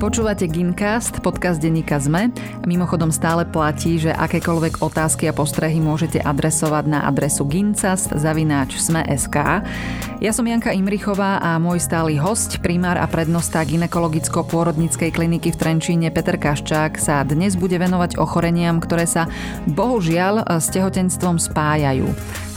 [0.00, 2.32] Počúvate Gincast, podcast denníka ZME.
[2.64, 9.36] Mimochodom stále platí, že akékoľvek otázky a postrehy môžete adresovať na adresu gincast.sme.sk.
[10.24, 16.08] Ja som Janka Imrichová a môj stály host, primár a prednosta ginekologicko-pôrodnickej kliniky v Trenčíne
[16.08, 19.28] Peter Kaščák sa dnes bude venovať ochoreniam, ktoré sa
[19.68, 22.08] bohužiaľ s tehotenstvom spájajú.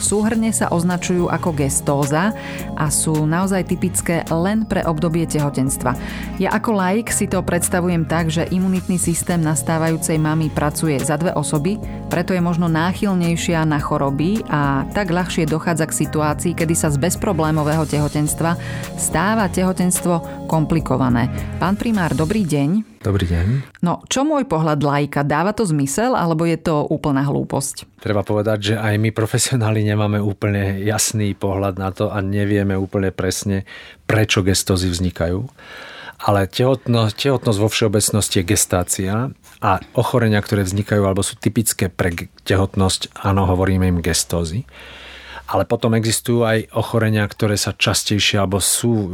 [0.04, 2.36] Súhrne sa označujú ako gestóza
[2.76, 5.96] a sú naozaj typické len pre obdobie tehotenstva.
[6.36, 11.32] Ja ako laik si to predstavujem tak, že imunitný systém nastávajúcej mamy pracuje za dve
[11.32, 11.80] osoby,
[12.12, 17.00] preto je možno náchylnejšia na choroby a tak ľahšie dochádza k situácii, kedy sa z
[17.00, 18.60] bezproblémového tehotenstva
[19.00, 21.32] stáva tehotenstvo komplikované.
[21.56, 22.93] Pán primár, dobrý deň.
[23.04, 23.76] Dobrý deň.
[23.84, 25.28] No, čo môj pohľad lajka?
[25.28, 28.00] Dáva to zmysel, alebo je to úplná hlúposť?
[28.00, 33.12] Treba povedať, že aj my profesionáli nemáme úplne jasný pohľad na to a nevieme úplne
[33.12, 33.68] presne,
[34.08, 35.44] prečo gestózy vznikajú.
[36.24, 39.12] Ale tehotnosť, tehotnosť vo všeobecnosti je gestácia
[39.60, 44.64] a ochorenia, ktoré vznikajú alebo sú typické pre tehotnosť, áno, hovoríme im gestózy.
[45.44, 49.06] Ale potom existujú aj ochorenia, ktoré sa častejšie alebo sú e,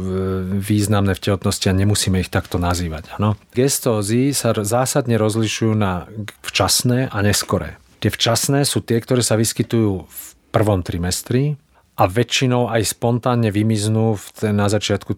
[0.63, 3.19] významné v tehotnosti a nemusíme ich takto nazývať.
[3.19, 3.35] Ano?
[3.51, 6.07] Gestózy sa zásadne rozlišujú na
[6.47, 7.75] včasné a neskoré.
[7.99, 10.23] Tie včasné sú tie, ktoré sa vyskytujú v
[10.55, 11.59] prvom trimestri
[11.99, 15.13] a väčšinou aj spontánne vymiznú na začiatku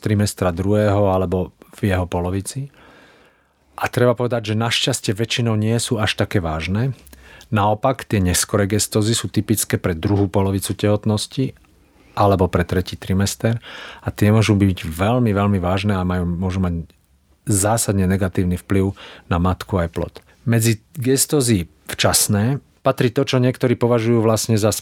[0.00, 2.72] trimestra druhého alebo v jeho polovici.
[3.76, 6.96] A treba povedať, že našťastie väčšinou nie sú až také vážne.
[7.54, 11.54] Naopak, tie neskoré gestózy sú typické pre druhú polovicu tehotnosti
[12.16, 13.60] alebo pre tretí trimester
[14.02, 16.90] a tie môžu byť veľmi, veľmi vážne a majú, môžu mať
[17.46, 18.96] zásadne negatívny vplyv
[19.30, 20.14] na matku aj plod.
[20.42, 24.74] Medzi gestózy včasné patrí to, čo niektorí považujú vlastne za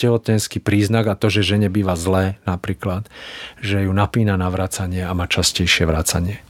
[0.00, 3.04] tehotenský príznak a to, že žene býva zlé napríklad,
[3.60, 6.40] že ju napína na vracanie a má častejšie vracanie.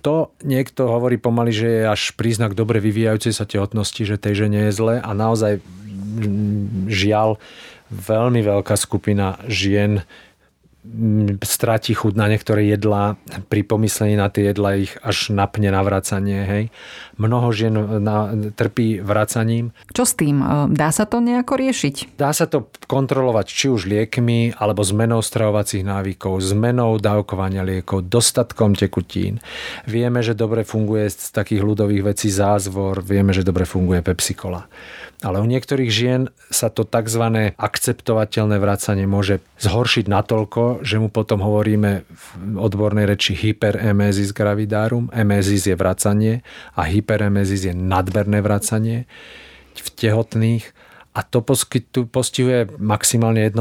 [0.00, 4.68] To niekto hovorí pomaly, že je až príznak dobre vyvíjajúcej sa tehotnosti, že tej žene
[4.68, 5.60] je zle a naozaj
[6.88, 7.36] žiaľ
[7.90, 10.06] veľmi veľká skupina žien
[11.44, 13.20] stráti chuť na niektoré jedlá,
[13.52, 16.40] pri pomyslení na tie jedlá ich až napne na vracanie.
[16.48, 16.64] Hej.
[17.20, 19.76] Mnoho žien na, trpí vracaním.
[19.92, 20.40] Čo s tým?
[20.40, 22.16] E, dá sa to nejako riešiť?
[22.16, 28.72] Dá sa to kontrolovať či už liekmi, alebo zmenou stravovacích návykov, zmenou dávkovania liekov, dostatkom
[28.72, 29.44] tekutín.
[29.84, 34.64] Vieme, že dobre funguje z takých ľudových vecí zázvor, vieme, že dobre funguje pepsikola.
[35.20, 37.52] Ale u niektorých žien sa to tzv.
[37.60, 42.24] akceptovateľné vracanie môže zhoršiť natoľko, že mu potom hovoríme v
[42.56, 45.12] odbornej reči hyperemesis gravidarum.
[45.12, 46.40] Emesis je vracanie
[46.72, 49.10] a hyperemesis je nadberné vracanie
[49.74, 50.70] v tehotných
[51.10, 51.42] a to
[52.06, 53.58] postihuje maximálne 1%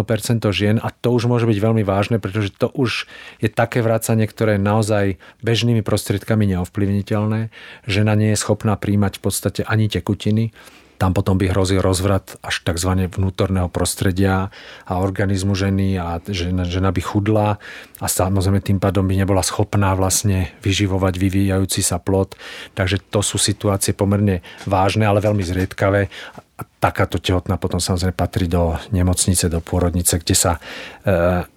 [0.54, 3.10] žien a to už môže byť veľmi vážne, pretože to už
[3.42, 5.06] je také vracanie, ktoré je naozaj
[5.42, 7.50] bežnými prostriedkami neovplyvniteľné.
[7.90, 10.54] Žena nie je schopná príjmať v podstate ani tekutiny
[11.00, 13.08] tam potom by hrozil rozvrat až tzv.
[13.08, 14.52] vnútorného prostredia
[14.84, 17.56] a organizmu ženy a žena, žena by chudla
[18.04, 22.36] a samozrejme tým pádom by nebola schopná vlastne vyživovať vyvíjajúci sa plod.
[22.76, 26.12] Takže to sú situácie pomerne vážne, ale veľmi zriedkavé.
[26.60, 30.60] A takáto tehotná potom samozrejme patrí do nemocnice, do pôrodnice, kde sa
[31.08, 31.48] e,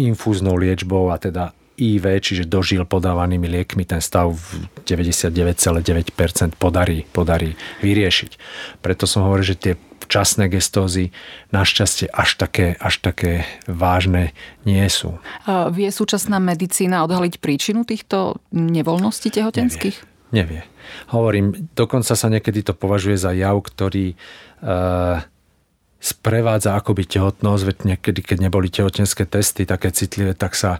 [0.00, 7.56] infúznou liečbou a teda IV, čiže dožil podávanými liekmi, ten stav v 99,9% podarí, podarí
[7.80, 8.30] vyriešiť.
[8.84, 9.72] Preto som hovoril, že tie
[10.04, 11.14] včasné gestózy
[11.54, 14.36] našťastie až také, až také vážne
[14.68, 15.16] nie sú.
[15.48, 19.96] A vie súčasná medicína odhaliť príčinu týchto nevoľností tehotenských?
[19.96, 20.08] Nevie.
[20.30, 20.62] Nevie.
[21.10, 24.14] Hovorím, dokonca sa niekedy to považuje za jav, ktorý
[24.62, 25.22] uh,
[26.00, 30.78] sprevádza akoby tehotnosť, veď niekedy, keď neboli tehotenské testy také citlivé, tak sa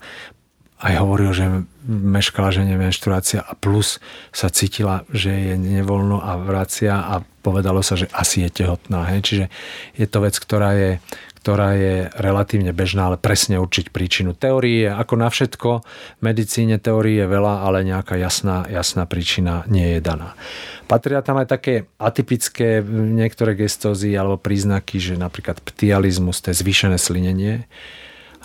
[0.81, 1.47] aj hovoril, že
[1.85, 4.01] meškala žene menštruácia a plus
[4.33, 9.05] sa cítila, že je nevoľno a vracia a povedalo sa, že asi je tehotná.
[9.13, 9.21] Hej.
[9.29, 9.45] Čiže
[10.01, 10.91] je to vec, ktorá je,
[11.41, 14.33] ktorá je relatívne bežná, ale presne určiť príčinu.
[14.33, 15.71] Teórie je ako na všetko,
[16.21, 20.37] v medicíne teórie je veľa, ale nejaká jasná, jasná príčina nie je daná.
[20.85, 27.01] Patria tam aj také atypické niektoré gestózy alebo príznaky, že napríklad ptializmus, to je zvýšené
[27.01, 27.65] slinenie,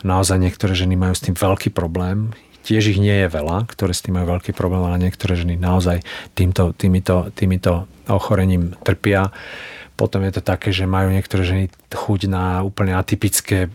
[0.05, 2.31] naozaj niektoré ženy majú s tým veľký problém.
[2.61, 6.05] Tiež ich nie je veľa, ktoré s tým majú veľký problém, ale niektoré ženy naozaj
[6.37, 9.33] týmto, týmito, týmito ochorením trpia.
[9.97, 13.69] Potom je to také, že majú niektoré ženy chuť na úplne atypické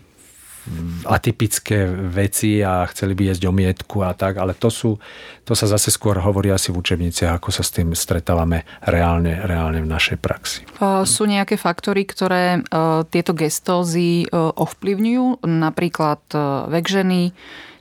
[1.09, 5.01] atypické veci a chceli by jesť omietku a tak, ale to, sú,
[5.41, 9.81] to sa zase skôr hovorí asi v učebniciach, ako sa s tým stretávame reálne, reálne
[9.81, 10.61] v našej praxi.
[11.05, 12.61] Sú nejaké faktory, ktoré
[13.09, 15.41] tieto gestózy ovplyvňujú?
[15.49, 16.21] Napríklad
[16.69, 17.33] vek ženy,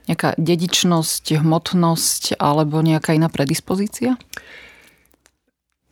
[0.09, 4.17] nejaká dedičnosť, hmotnosť alebo nejaká iná predispozícia?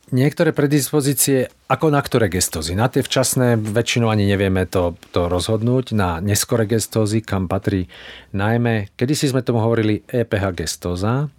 [0.09, 2.73] Niektoré predispozície, ako na ktoré gestózy.
[2.73, 5.93] Na tie včasné väčšinou ani nevieme to, to rozhodnúť.
[5.93, 7.85] Na neskoré gestózy, kam patrí
[8.33, 11.29] najmä, kedy si sme tomu hovorili EPH gestóza,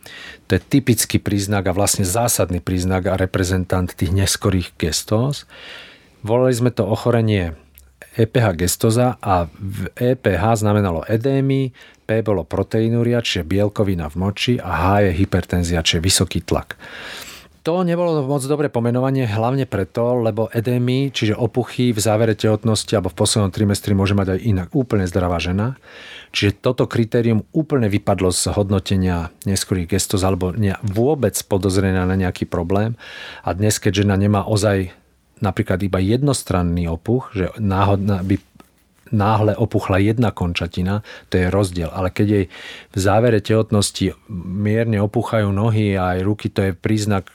[0.47, 5.51] to je typický príznak a vlastne zásadný príznak a reprezentant tých neskorých gestóz.
[6.23, 7.59] Volali sme to ochorenie
[8.15, 9.51] EPH gestoza a
[9.99, 11.75] EPH znamenalo edémy,
[12.07, 16.79] P bolo proteinúria, čiže bielkovina v moči a H je hypertenzia, čiže vysoký tlak.
[17.61, 23.13] To nebolo moc dobré pomenovanie, hlavne preto, lebo edémy, čiže opuchy v závere tehotnosti alebo
[23.13, 25.77] v poslednom trimestri môže mať aj inak úplne zdravá žena.
[26.33, 32.97] Čiže toto kritérium úplne vypadlo z hodnotenia neskorých gestos alebo vôbec podozrenia na nejaký problém.
[33.45, 34.97] A dnes, keď žena nemá ozaj
[35.45, 38.41] napríklad iba jednostranný opuch, že náhodná by
[39.13, 41.91] náhle opuchla jedna končatina, to je rozdiel.
[41.93, 42.45] Ale keď jej
[42.95, 47.29] v závere tehotnosti mierne opuchajú nohy a aj ruky, to je príznak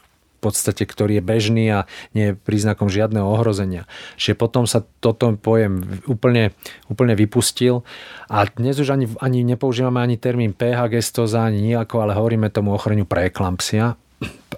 [0.46, 3.90] podstate, ktorý je bežný a nie je príznakom žiadneho ohrozenia.
[4.22, 6.54] Čiže potom sa toto pojem úplne,
[6.86, 7.82] úplne vypustil
[8.30, 12.78] a dnes už ani, ani nepoužívame ani termín PH gestoza, ani nejako, ale hovoríme tomu
[12.78, 13.98] ochoreniu preeklampsia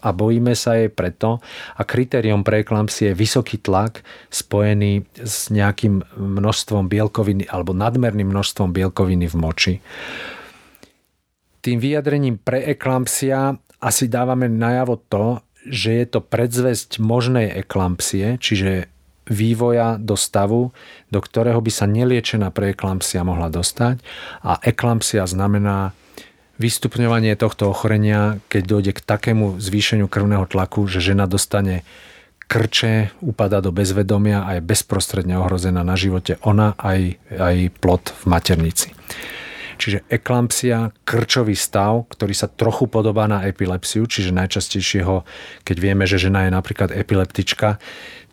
[0.01, 1.41] a bojíme sa jej preto
[1.73, 9.25] a kritériom preeklampsie je vysoký tlak spojený s nejakým množstvom bielkoviny alebo nadmerným množstvom bielkoviny
[9.25, 9.73] v moči.
[11.65, 18.91] Tým vyjadrením preeklampsia asi dávame najavo to, že je to predzvesť možnej eklampsie, čiže
[19.27, 20.71] vývoja do stavu,
[21.11, 23.99] do ktorého by sa neliečená preeklampsia mohla dostať.
[24.43, 25.91] A eklampsia znamená
[26.57, 31.85] vystupňovanie tohto ochorenia, keď dojde k takému zvýšeniu krvného tlaku, že žena dostane
[32.47, 38.23] krče, upada do bezvedomia a je bezprostredne ohrozená na živote ona aj, aj plod v
[38.25, 38.95] maternici.
[39.77, 45.23] Čiže eklampsia, krčový stav, ktorý sa trochu podobá na epilepsiu, čiže najčastejšieho,
[45.61, 47.77] keď vieme, že žena je napríklad epileptička,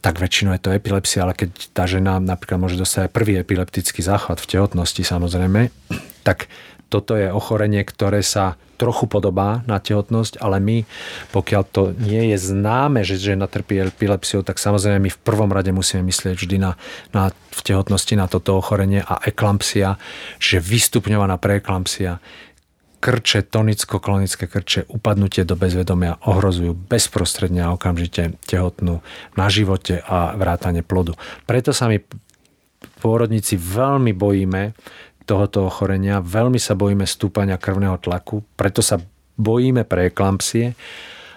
[0.05, 4.05] tak väčšinou je to epilepsia, ale keď tá žena napríklad môže dostať aj prvý epileptický
[4.05, 5.73] záchvat v tehotnosti samozrejme,
[6.25, 6.52] tak
[6.93, 10.76] toto je ochorenie, ktoré sa trochu podobá na tehotnosť, ale my,
[11.32, 15.72] pokiaľ to nie je známe, že žena trpí epilepsiou, tak samozrejme my v prvom rade
[15.72, 16.76] musíme myslieť vždy na,
[17.16, 19.96] na, v tehotnosti na toto ochorenie a eklampsia,
[20.36, 22.20] že vystupňovaná preeklampsia,
[23.00, 29.04] krče, tonicko-klonické krče, upadnutie do bezvedomia ohrozujú bezprostredne a okamžite tehotnú
[29.36, 31.12] na živote a vrátanie plodu.
[31.44, 32.00] Preto sa my
[33.04, 34.72] pôrodníci veľmi bojíme
[35.24, 36.20] tohoto ochorenia.
[36.20, 39.00] Veľmi sa bojíme stúpania krvného tlaku, preto sa
[39.34, 40.76] bojíme preeklampsie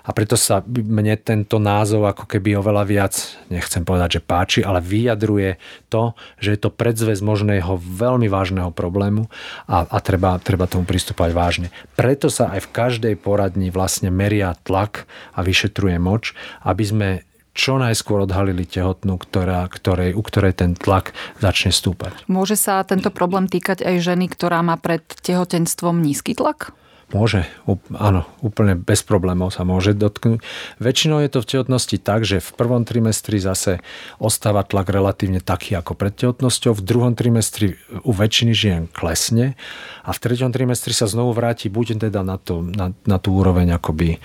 [0.07, 3.13] a preto sa mne tento názov ako keby oveľa viac,
[3.51, 5.59] nechcem povedať, že páči, ale vyjadruje
[5.91, 9.27] to, že je to predzvez možného veľmi vážneho problému
[9.67, 11.67] a, a treba, treba tomu pristúpať vážne.
[11.99, 15.03] Preto sa aj v každej poradni vlastne meria tlak
[15.35, 16.31] a vyšetruje moč,
[16.63, 17.09] aby sme
[17.57, 22.13] čo najskôr odhalili tehotnú, ktorá, ktorej, u ktorej ten tlak začne stúpať.
[22.29, 26.77] Môže sa tento problém týkať aj ženy, ktorá má pred tehotenstvom nízky tlak?
[27.07, 27.47] Môže,
[27.95, 30.43] áno, úplne bez problémov sa môže dotknúť.
[30.83, 33.79] Väčšinou je to v tehotnosti tak, že v prvom trimestri zase
[34.19, 39.55] ostáva tlak relatívne taký ako pred tehotnosťou, v druhom trimestri u väčšiny žien klesne
[40.03, 43.79] a v treťom trimestri sa znovu vráti buď teda na, to, na, na tú úroveň
[43.79, 44.19] akoby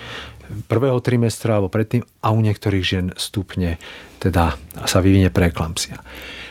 [0.67, 3.79] prvého trimestra alebo predtým a u niektorých žien stupne
[4.19, 6.03] teda sa vyvinie preeklampsia.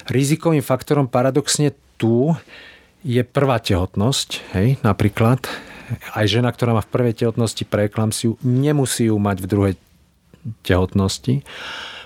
[0.09, 2.33] Rizikovým faktorom paradoxne tu
[3.05, 5.72] je prvá tehotnosť, hej, napríklad.
[6.13, 9.75] Aj žena, ktorá má v prvej tehotnosti preeklamsiu, nemusí ju mať v druhej
[10.67, 11.43] tehotnosti.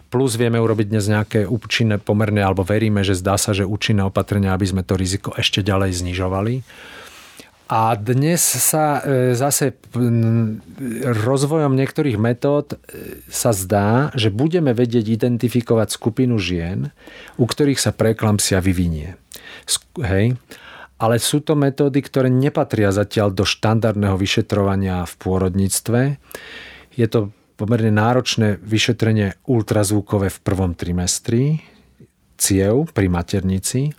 [0.07, 4.55] Plus vieme urobiť dnes nejaké účinné pomerné, alebo veríme, že zdá sa, že účinné opatrenia,
[4.55, 6.55] aby sme to riziko ešte ďalej znižovali.
[7.67, 9.75] A dnes sa e, zase
[11.03, 16.95] rozvojom niektorých metód e, sa zdá, že budeme vedieť identifikovať skupinu žien,
[17.35, 19.19] u ktorých sa preklampsia vyvinie.
[19.99, 20.39] Hej.
[20.97, 26.01] Ale sú to metódy, ktoré nepatria zatiaľ do štandardného vyšetrovania v pôrodníctve.
[26.97, 31.61] Je to pomerne náročné vyšetrenie ultrazvukové v prvom trimestri
[32.37, 33.93] ciev pri maternici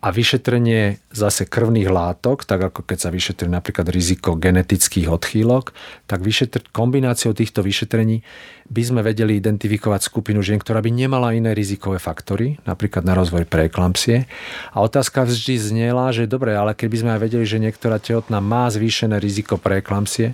[0.00, 5.76] a vyšetrenie zase krvných látok, tak ako keď sa vyšetrí napríklad riziko genetických odchýlok,
[6.08, 8.24] tak vyšetr- kombináciou týchto vyšetrení
[8.72, 13.44] by sme vedeli identifikovať skupinu žien, ktorá by nemala iné rizikové faktory, napríklad na rozvoj
[13.44, 14.24] preeklampsie.
[14.72, 18.72] A otázka vždy zniela, že dobre, ale keby sme aj vedeli, že niektorá tehotná má
[18.72, 20.32] zvýšené riziko preeklampsie,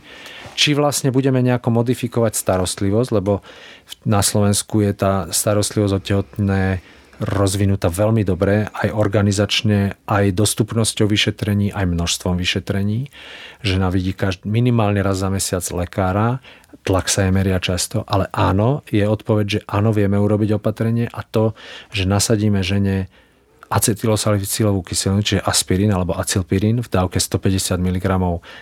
[0.54, 3.42] či vlastne budeme nejako modifikovať starostlivosť, lebo
[4.06, 6.62] na Slovensku je tá starostlivosť o tehotné
[7.20, 13.08] rozvinutá veľmi dobre, aj organizačne, aj dostupnosťou vyšetrení, aj množstvom vyšetrení.
[13.64, 16.44] Žena vidí každý, minimálne raz za mesiac lekára,
[16.84, 21.24] tlak sa je meria často, ale áno, je odpoveď, že áno, vieme urobiť opatrenie a
[21.24, 21.56] to,
[21.90, 23.08] že nasadíme žene
[23.66, 28.06] acetylosalicylovú kyselinu, čiže aspirín alebo acylpirín v dávke 150 mg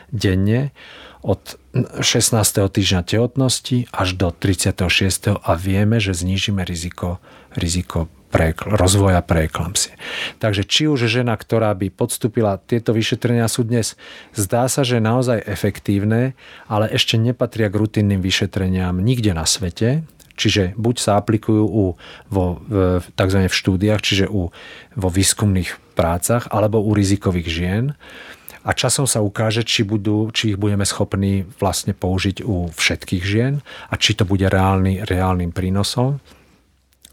[0.08, 0.72] denne
[1.24, 1.56] od
[2.00, 2.36] 16.
[2.68, 5.40] týždňa tehotnosti až do 36.
[5.40, 7.20] a vieme, že znížime riziko,
[7.56, 9.94] riziko preekl- rozvoja preeklampsie.
[10.42, 13.94] Takže či už žena, ktorá by podstúpila tieto vyšetrenia sú dnes,
[14.34, 16.34] zdá sa, že naozaj efektívne,
[16.66, 20.02] ale ešte nepatria k rutinným vyšetreniam nikde na svete.
[20.34, 21.84] Čiže buď sa aplikujú u,
[22.26, 23.38] vo, v, tzv.
[23.46, 24.50] v štúdiách, čiže u,
[24.98, 27.84] vo výskumných prácach, alebo u rizikových žien.
[28.66, 33.62] A časom sa ukáže, či, budú, či ich budeme schopní vlastne použiť u všetkých žien
[33.86, 36.18] a či to bude reálny, reálnym prínosom.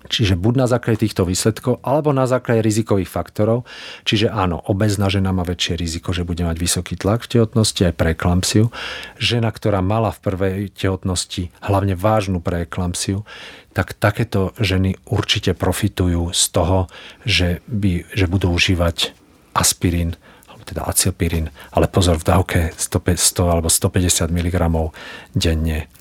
[0.10, 3.70] Čiže buď na základe týchto výsledkov, alebo na základe rizikových faktorov.
[4.08, 7.98] Čiže áno, obezná žena má väčšie riziko, že bude mať vysoký tlak v tehotnosti, aj
[7.98, 8.74] preeklampsiu.
[9.22, 13.28] Žena, ktorá mala v prvej tehotnosti hlavne vážnu preeklampsiu,
[13.72, 16.92] tak takéto ženy určite profitujú z toho,
[17.24, 19.16] že, by, že budú užívať
[19.56, 20.20] aspirín,
[20.72, 24.56] teda acylpirín, ale pozor v dávke 100, 100 alebo 150 mg
[25.36, 25.92] denne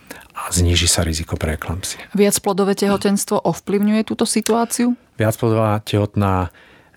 [0.40, 2.00] a zníži sa riziko preeklampsie.
[2.16, 4.96] Viacplodové tehotenstvo ovplyvňuje túto situáciu?
[5.20, 6.48] Viacplodová tehotná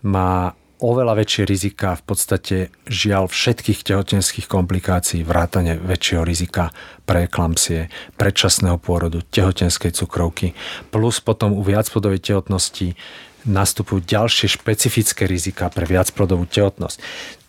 [0.04, 2.56] má oveľa väčšie rizika, v podstate
[2.92, 6.76] žiaľ všetkých tehotenských komplikácií, vrátane väčšieho rizika
[7.08, 7.88] preeklampsie,
[8.20, 10.52] predčasného pôrodu, tehotenskej cukrovky,
[10.92, 13.00] plus potom u viacplodovej tehotnosti
[13.44, 17.00] nastupujú ďalšie špecifické rizika pre viacplodovú tehotnosť.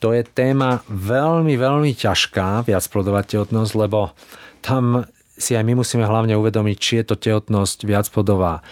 [0.02, 4.14] To je téma veľmi, veľmi ťažká, viacplodová tehotnosť, lebo
[4.62, 8.62] tam si aj my musíme hlavne uvedomiť, či je to tehotnosť viacplodová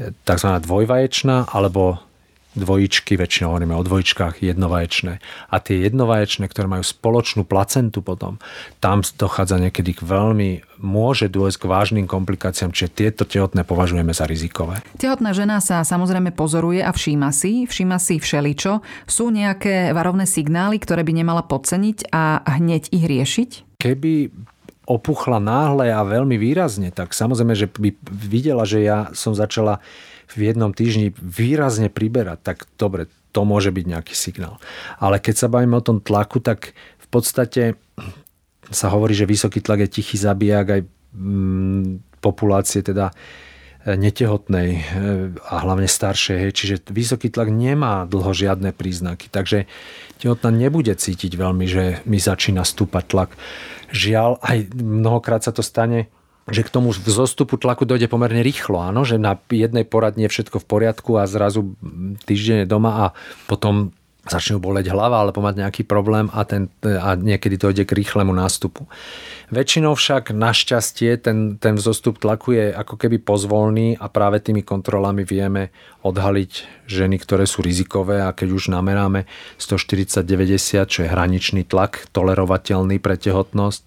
[0.00, 0.48] e, tzv.
[0.64, 2.00] dvojvaječná alebo
[2.50, 5.22] dvojičky, väčšinou hovoríme o dvojčkách, jednovaječné.
[5.54, 8.42] A tie jednovaječné, ktoré majú spoločnú placentu potom,
[8.82, 10.50] tam dochádza niekedy k veľmi,
[10.82, 14.82] môže dôjsť k vážnym komplikáciám, čiže tieto tehotné považujeme za rizikové.
[14.98, 18.82] Tehotná žena sa samozrejme pozoruje a všíma si, všíma si všeličo.
[19.06, 23.50] Sú nejaké varovné signály, ktoré by nemala podceniť a hneď ich riešiť?
[23.78, 24.12] Keby
[24.90, 29.78] opuchla náhle a veľmi výrazne, tak samozrejme, že by videla, že ja som začala
[30.34, 34.58] v jednom týždni výrazne priberať, tak dobre, to môže byť nejaký signál.
[34.98, 37.78] Ale keď sa bavíme o tom tlaku, tak v podstate
[38.70, 40.80] sa hovorí, že vysoký tlak je tichý zabijak aj
[41.14, 41.82] mm,
[42.22, 44.80] populácie teda e, netehotnej e,
[45.34, 49.66] a hlavne staršej, čiže vysoký tlak nemá dlho žiadne príznaky, takže
[50.22, 53.30] tehotná nebude cítiť veľmi, že mi začína stúpať tlak
[53.90, 56.10] žiaľ, aj mnohokrát sa to stane,
[56.50, 60.58] že k tomu vzostupu tlaku dojde pomerne rýchlo, áno, že na jednej poradni je všetko
[60.62, 61.78] v poriadku a zrazu
[62.26, 63.06] týždeň je doma a
[63.46, 63.94] potom
[64.28, 68.34] začne boleť hlava alebo mať nejaký problém a, ten, a niekedy to ide k rýchlemu
[68.36, 68.84] nástupu.
[69.50, 75.26] Väčšinou však našťastie ten, ten vzostup tlaku je ako keby pozvolný a práve tými kontrolami
[75.26, 75.74] vieme
[76.04, 79.26] odhaliť ženy, ktoré sú rizikové a keď už nameráme
[79.58, 83.82] 140-90, čo je hraničný tlak, tolerovateľný pre tehotnosť,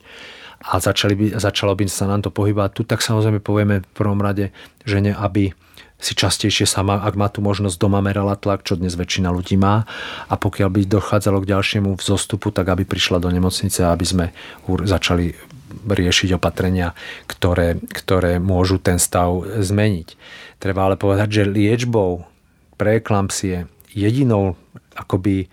[0.64, 4.24] a začali by, začalo by sa nám to pohybať tu, tak samozrejme povieme v prvom
[4.24, 4.56] rade
[4.88, 5.52] žene, aby
[6.04, 9.88] si častejšie sama, ak má tu možnosť doma merala tlak, čo dnes väčšina ľudí má.
[10.28, 14.26] A pokiaľ by dochádzalo k ďalšiemu vzostupu, tak aby prišla do nemocnice a aby sme
[14.68, 15.32] začali
[15.74, 16.92] riešiť opatrenia,
[17.26, 20.20] ktoré, ktoré môžu ten stav zmeniť.
[20.60, 22.28] Treba ale povedať, že liečbou
[22.76, 24.60] preeklampsie jedinou
[24.94, 25.48] akoby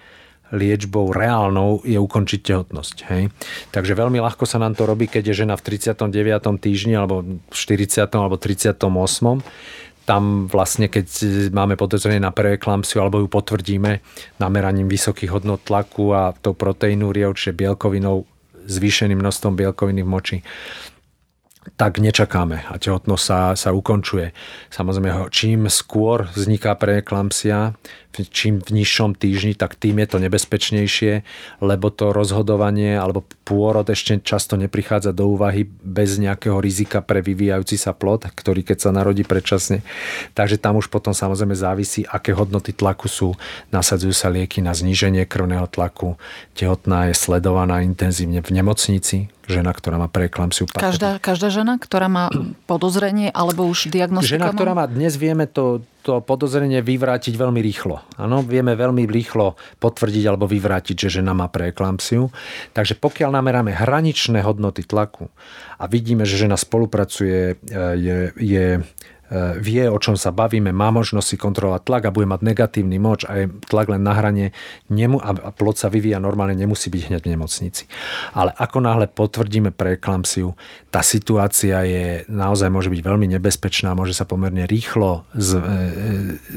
[0.51, 2.97] liečbou reálnou je ukončiť tehotnosť.
[3.15, 3.31] Hej?
[3.71, 6.11] Takže veľmi ľahko sa nám to robí, keď je žena v 39.
[6.59, 7.23] týždni alebo
[7.55, 8.03] 40.
[8.11, 8.83] alebo 38
[10.11, 11.07] tam vlastne, keď
[11.55, 14.03] máme podozrenie na preeklamsiu alebo ju potvrdíme
[14.43, 18.27] nameraním vysokých hodnot tlaku a tou proteínúriou, čiže bielkovinou,
[18.67, 20.39] zvýšeným množstvom bielkoviny v moči,
[21.79, 24.35] tak nečakáme a tehotnosť sa, sa ukončuje.
[24.75, 27.79] Samozrejme, čím skôr vzniká preeklampsia,
[28.19, 31.13] čím v nižšom týždni, tak tým je to nebezpečnejšie,
[31.63, 37.79] lebo to rozhodovanie alebo pôrod ešte často neprichádza do úvahy bez nejakého rizika pre vyvíjajúci
[37.79, 39.87] sa plod, ktorý keď sa narodí predčasne.
[40.35, 43.39] Takže tam už potom samozrejme závisí, aké hodnoty tlaku sú.
[43.71, 46.19] Nasadzujú sa lieky na zníženie krvného tlaku.
[46.59, 50.71] Tehotná je sledovaná intenzívne v nemocnici, žena, ktorá má preeklamsiu.
[50.71, 52.31] Každá, každá žena, ktorá má
[52.71, 54.39] podozrenie alebo už diagnostiku?
[54.39, 58.01] Žena, ktorá má, dnes vieme to, to podozrenie vyvrátiť veľmi rýchlo.
[58.17, 62.33] Áno, vieme veľmi rýchlo potvrdiť alebo vyvrátiť, že žena má preeklamsiu.
[62.73, 65.29] Takže pokiaľ nameráme hraničné hodnoty tlaku
[65.77, 68.67] a vidíme, že žena spolupracuje, e, je, je
[69.63, 73.23] vie, o čom sa bavíme, má možnosť si kontrolovať tlak a bude mať negatívny moč
[73.31, 74.51] a je tlak len na hrane
[74.91, 77.87] nemu, a plod sa vyvíja normálne, nemusí byť hneď v nemocnici.
[78.35, 80.59] Ale ako náhle potvrdíme preeklamsiu,
[80.91, 85.69] tá situácia je naozaj môže byť veľmi nebezpečná, môže sa pomerne rýchlo z, e, e,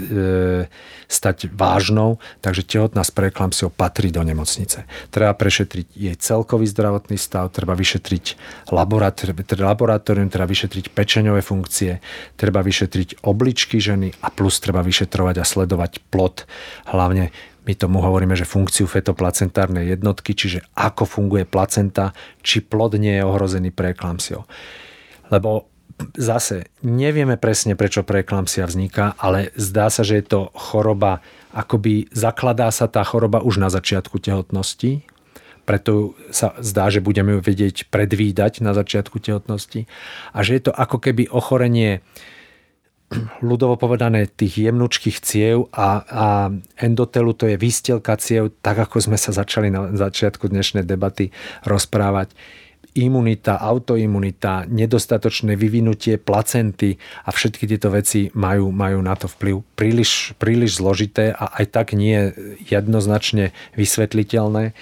[0.09, 0.71] e,
[1.05, 4.89] stať vážnou, takže tehotná s preeklamsiou patrí do nemocnice.
[5.13, 8.25] Treba prešetriť jej celkový zdravotný stav, treba vyšetriť
[8.73, 12.01] laboratórium, treba vyšetriť pečeňové funkcie,
[12.33, 16.47] treba vyšetriť obličky ženy a plus treba vyšetrovať a sledovať plod.
[16.87, 17.29] Hlavne
[17.63, 22.11] my tomu hovoríme, že funkciu fetoplacentárnej jednotky, čiže ako funguje placenta,
[22.43, 24.43] či plod nie je ohrozený preeklamsiou.
[25.31, 25.71] Lebo
[26.17, 31.23] zase nevieme presne, prečo preeklampsia vzniká, ale zdá sa, že je to choroba,
[31.55, 35.05] akoby zakladá sa tá choroba už na začiatku tehotnosti,
[35.63, 39.87] preto sa zdá, že budeme ju vedieť predvídať na začiatku tehotnosti
[40.35, 42.03] a že je to ako keby ochorenie
[43.41, 46.27] ľudovo povedané tých jemnučkých ciev a, a
[46.79, 51.33] endotelu to je výstelka ciev, tak ako sme sa začali na začiatku dnešnej debaty
[51.65, 52.33] rozprávať.
[52.93, 59.65] Imunita, autoimunita, nedostatočné vyvinutie placenty a všetky tieto veci majú, majú na to vplyv.
[59.73, 62.29] Príliš, príliš zložité a aj tak nie
[62.61, 64.77] jednoznačne vysvetliteľné,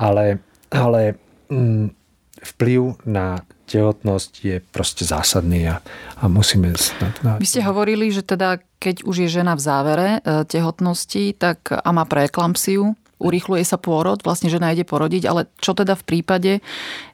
[0.00, 0.40] ale,
[0.72, 1.20] ale
[1.52, 1.92] mm,
[2.56, 5.78] vplyv na tehotnosť je proste zásadný a,
[6.18, 6.74] a musíme...
[7.38, 11.88] Vy ste hovorili, že teda keď už je žena v závere eh, tehotnosti tak, a
[11.94, 16.52] má preeklampsiu, urýchluje sa pôrod, vlastne žena ide porodiť, ale čo teda v prípade,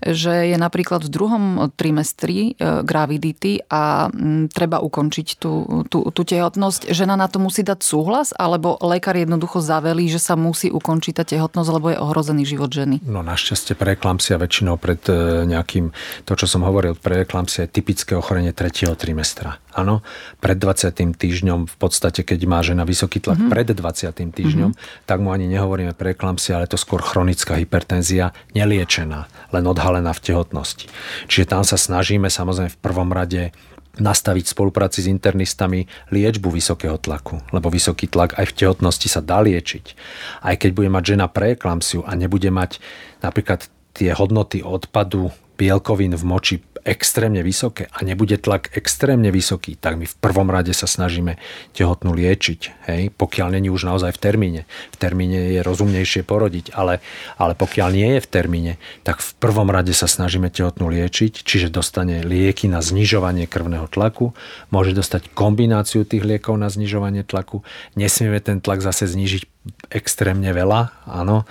[0.00, 1.44] že je napríklad v druhom
[1.75, 4.08] trimestri e, gravidity a
[4.54, 9.58] treba ukončiť tú, tú, tú tehotnosť, žena na to musí dať súhlas, alebo lekár jednoducho
[9.58, 13.02] zavelí, že sa musí ukončiť tá tehotnosť, lebo je ohrozený život ženy?
[13.02, 15.90] No našťastie preeklampsia väčšinou pred e, nejakým,
[16.22, 19.58] to čo som hovoril, preeklampsia je typické ochorenie tretieho trimestra.
[19.76, 20.00] Áno,
[20.40, 20.88] pred 20.
[21.20, 23.52] týždňom v podstate, keď má žena vysoký tlak mm-hmm.
[23.52, 24.08] pred 20.
[24.32, 25.04] týždňom, mm-hmm.
[25.04, 30.86] tak mu ani nehovoríme preeklampsia, ale to skôr chronická hypertenzia, neliečená, len odhalená v tehotnosti.
[31.26, 33.56] Čiže tam sa snažíme samozrejme v prvom rade
[33.97, 39.40] nastaviť spolupráci s internistami liečbu vysokého tlaku, lebo vysoký tlak aj v tehotnosti sa dá
[39.40, 39.97] liečiť.
[40.44, 42.76] Aj keď bude mať žena preeklamsiu a nebude mať
[43.25, 43.64] napríklad
[43.97, 50.06] tie hodnoty odpadu bielkovín v moči extrémne vysoké a nebude tlak extrémne vysoký, tak my
[50.06, 51.34] v prvom rade sa snažíme
[51.75, 52.60] tehotnú liečiť.
[52.86, 53.02] Hej?
[53.18, 54.62] Pokiaľ není už naozaj v termíne.
[54.94, 57.02] V termíne je rozumnejšie porodiť, ale,
[57.34, 58.72] ale pokiaľ nie je v termíne,
[59.02, 64.30] tak v prvom rade sa snažíme tehotnú liečiť, čiže dostane lieky na znižovanie krvného tlaku,
[64.70, 67.66] môže dostať kombináciu tých liekov na znižovanie tlaku.
[67.99, 69.55] Nesmieme ten tlak zase znížiť
[69.90, 71.46] extrémne veľa, áno,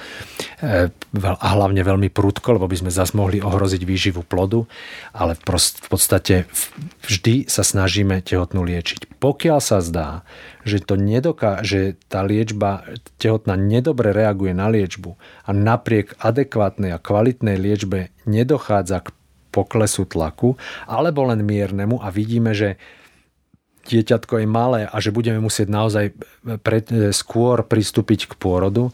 [0.59, 4.67] e, a hlavne veľmi prúdko, lebo by sme zase mohli ohroziť výživu plodu,
[5.15, 5.43] ale v
[5.87, 6.47] podstate
[7.07, 9.19] vždy sa snažíme tehotnú liečiť.
[9.19, 10.27] Pokiaľ sa zdá,
[10.67, 12.83] že, to nedoká, že tá liečba
[13.21, 19.13] tehotná nedobre reaguje na liečbu a napriek adekvátnej a kvalitnej liečbe nedochádza k
[19.55, 22.75] poklesu tlaku, alebo len miernemu a vidíme, že
[23.85, 26.05] dieťatko je malé a že budeme musieť naozaj
[26.65, 28.89] pred, skôr pristúpiť k pôrodu,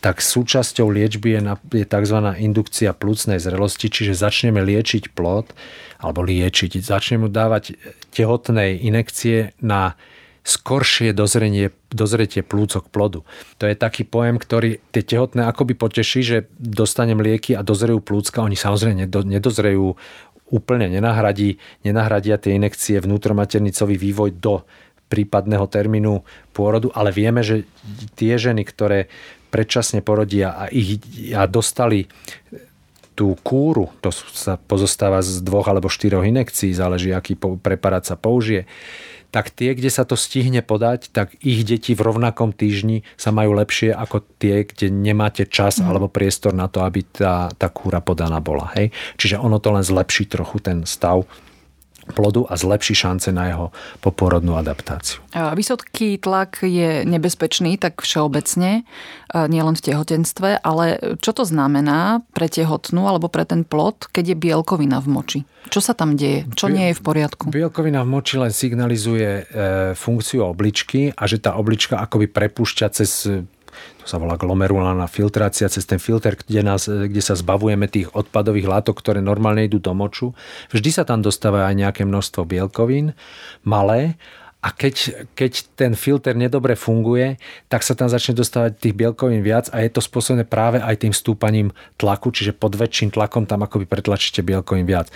[0.00, 1.40] tak súčasťou liečby je,
[1.76, 2.18] je tzv.
[2.40, 5.52] indukcia plúcnej zrelosti, čiže začneme liečiť plod,
[6.00, 7.76] alebo liečiť, začneme dávať
[8.16, 10.00] tehotnej inekcie na
[10.40, 13.20] skoršie dozrenie, dozretie plúcok plodu.
[13.60, 18.40] To je taký pojem, ktorý tie tehotné akoby poteší, že dostanem lieky a dozrejú plúcka.
[18.40, 20.00] Oni samozrejme nedozrejú
[20.50, 24.66] úplne nenahradí, nenahradia tie inekcie vnútromaternicový vývoj do
[25.10, 26.22] prípadného termínu
[26.54, 27.66] pôrodu, ale vieme, že
[28.14, 29.10] tie ženy, ktoré
[29.50, 31.02] predčasne porodia a, ich,
[31.34, 32.06] a dostali
[33.18, 38.64] tú kúru, to sa pozostáva z dvoch alebo štyroch inekcií, záleží, aký preparát sa použije,
[39.30, 43.54] tak tie, kde sa to stihne podať, tak ich deti v rovnakom týždni sa majú
[43.54, 45.86] lepšie ako tie, kde nemáte čas mm.
[45.86, 48.74] alebo priestor na to, aby tá, tá kúra podaná bola.
[48.74, 48.90] Hej?
[49.16, 51.24] Čiže ono to len zlepší trochu ten stav
[52.10, 53.66] plodu a zlepší šance na jeho
[54.04, 55.22] poporodnú adaptáciu.
[55.32, 58.82] Vysoký tlak je nebezpečný tak všeobecne,
[59.30, 64.36] nielen v tehotenstve, ale čo to znamená pre tehotnú alebo pre ten plod, keď je
[64.36, 65.40] bielkovina v moči?
[65.70, 66.48] Čo sa tam deje?
[66.56, 67.52] Čo nie je v poriadku?
[67.52, 69.42] Bielkovina v moči len signalizuje e,
[69.94, 73.28] funkciu obličky a že tá oblička akoby prepúšťa cez
[74.10, 78.98] sa volá glomerulálna filtrácia cez ten filter, kde, nás, kde sa zbavujeme tých odpadových látok,
[78.98, 80.34] ktoré normálne idú do moču.
[80.74, 83.14] Vždy sa tam dostáva aj nejaké množstvo bielkovín,
[83.62, 84.18] malé,
[84.60, 87.40] a keď, keď ten filter nedobre funguje,
[87.72, 91.16] tak sa tam začne dostávať tých bielkovín viac a je to spôsobené práve aj tým
[91.16, 95.08] stúpaním tlaku, čiže pod väčším tlakom tam akoby pretlačíte bielkovín viac.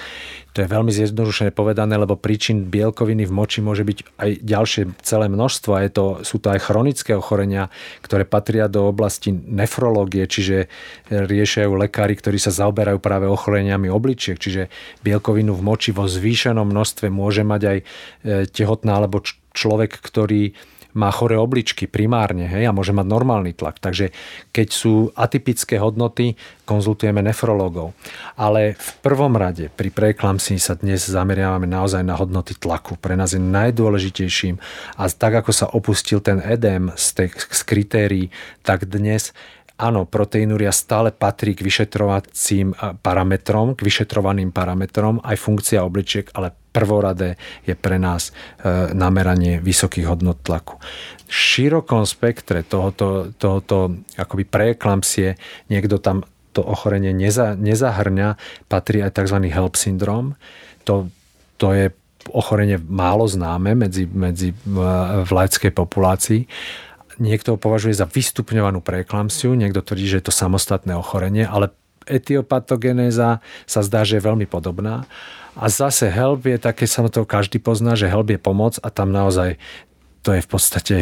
[0.54, 5.26] To je veľmi zjednodušene povedané, lebo príčin bielkoviny v moči môže byť aj ďalšie celé
[5.26, 7.68] množstvo je to, sú to aj chronické ochorenia,
[8.00, 10.70] ktoré patria do oblasti nefrológie, čiže
[11.10, 14.70] riešajú lekári, ktorí sa zaoberajú práve ochoreniami obličiek, čiže
[15.02, 17.84] bielkovinu v moči vo zvýšenom množstve môže mať aj e,
[18.48, 19.20] tehotná alebo
[19.54, 20.52] človek, ktorý
[20.94, 23.82] má choré obličky primárne hej, a môže mať normálny tlak.
[23.82, 24.14] Takže
[24.54, 27.92] keď sú atypické hodnoty, konzultujeme nefrológov.
[28.38, 32.94] Ale v prvom rade pri preeklamsii sa dnes zameriavame naozaj na hodnoty tlaku.
[32.94, 34.56] Pre nás je najdôležitejším
[34.96, 38.24] a tak ako sa opustil ten edém z, tej, z kritérií,
[38.62, 39.34] tak dnes
[39.74, 47.38] Áno, proteinúria stále patrí k vyšetrovacím parametrom, k vyšetrovaným parametrom, aj funkcia obličiek, ale prvoradé
[47.62, 50.82] je pre nás e, nameranie vysokých hodnot tlaku.
[51.24, 55.38] V širokom spektre tohoto, tohoto akoby preeklampsie
[55.70, 59.38] niekto tam to ochorenie neza, nezahrňa, patrí aj tzv.
[59.50, 60.34] HELP syndrom.
[60.86, 61.10] To,
[61.58, 61.94] to je
[62.30, 66.42] ochorenie málo známe medzi, medzi v laickej populácii
[67.18, 71.70] niekto ho považuje za vystupňovanú preeklamsiu, niekto tvrdí, že je to samostatné ochorenie, ale
[72.06, 75.04] etiopatogenéza sa zdá, že je veľmi podobná.
[75.54, 79.14] A zase help je také, sa to každý pozná, že help je pomoc a tam
[79.14, 79.54] naozaj
[80.24, 80.96] to je v podstate,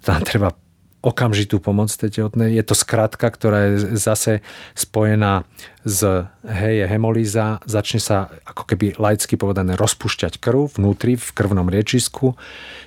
[0.00, 0.54] tam treba
[1.00, 2.52] okamžitú pomoc tej tehotnej.
[2.52, 4.44] Je to skratka, ktorá je zase
[4.76, 5.48] spojená
[5.80, 6.04] s
[6.44, 12.36] hej, je hemolíza, začne sa ako keby laicky povedané rozpušťať krv vnútri v krvnom riečisku,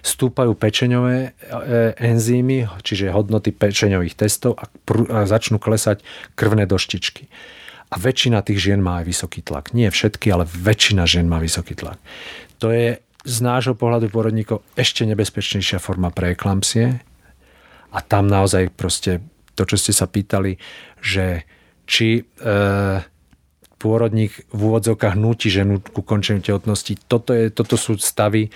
[0.06, 1.30] stúpajú pečeňové e,
[1.97, 6.06] enzymy, čiže hodnoty pečeňových testov a, pr- a začnú klesať
[6.38, 7.26] krvné doštičky.
[7.93, 9.73] A väčšina tých žien má aj vysoký tlak.
[9.73, 11.97] Nie všetky, ale väčšina žien má vysoký tlak.
[12.62, 17.02] To je z nášho pohľadu porodníkov ešte nebezpečnejšia forma preeklampsie,
[17.93, 19.21] a tam naozaj proste
[19.53, 20.58] to, čo ste sa pýtali,
[20.97, 21.45] že
[21.86, 22.51] či e,
[23.77, 26.95] pôrodník v úvodzovkách nutí ženu ku končeniu tehotnosti.
[27.06, 28.49] Toto, je, toto sú stavy,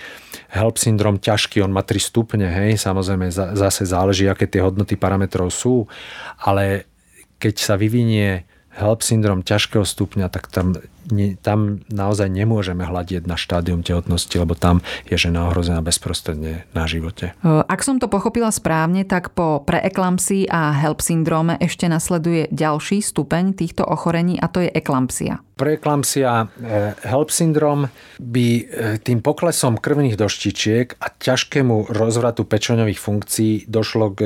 [0.50, 5.52] HELP syndrom ťažký, on má 3 stupne, hej, samozrejme zase záleží, aké tie hodnoty parametrov
[5.52, 5.84] sú,
[6.40, 6.88] ale
[7.36, 8.48] keď sa vyvinie
[8.78, 10.78] HELP syndrom ťažkého stupňa, tak tam,
[11.10, 16.84] ne, tam naozaj nemôžeme hľadiť na štádium tehotnosti, lebo tam je žena ohrozená bezprostredne na
[16.86, 17.34] živote.
[17.42, 23.58] Ak som to pochopila správne, tak po preeklampsii a HELP syndróme ešte nasleduje ďalší stupeň
[23.58, 25.42] týchto ochorení a to je eklampsia.
[25.58, 27.90] Preeklampsia, e, HELP syndrom
[28.22, 28.62] by e,
[29.02, 34.20] tým poklesom krvných doštičiek a ťažkému rozvratu pečoňových funkcií došlo k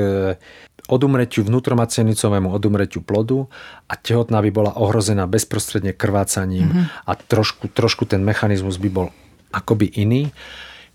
[0.91, 3.47] odumretiu vnútromacenicovému odumretiu plodu
[3.87, 7.07] a tehotná by bola ohrozená bezprostredne krvácaním mm-hmm.
[7.07, 9.07] a trošku, trošku ten mechanizmus by bol
[9.55, 10.33] akoby iný.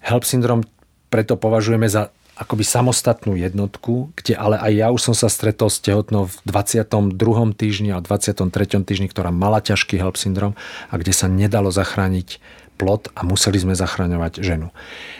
[0.04, 0.60] HELP syndrom
[1.08, 5.82] preto považujeme za akoby samostatnú jednotku, kde ale aj ja už som sa stretol s
[5.82, 7.18] tehotnou v 22.
[7.58, 8.46] týždni a 23.
[8.86, 10.52] týždni, ktorá mala ťažký HELP syndrom
[10.86, 12.38] a kde sa nedalo zachrániť
[12.78, 14.70] plod a museli sme zachraňovať ženu.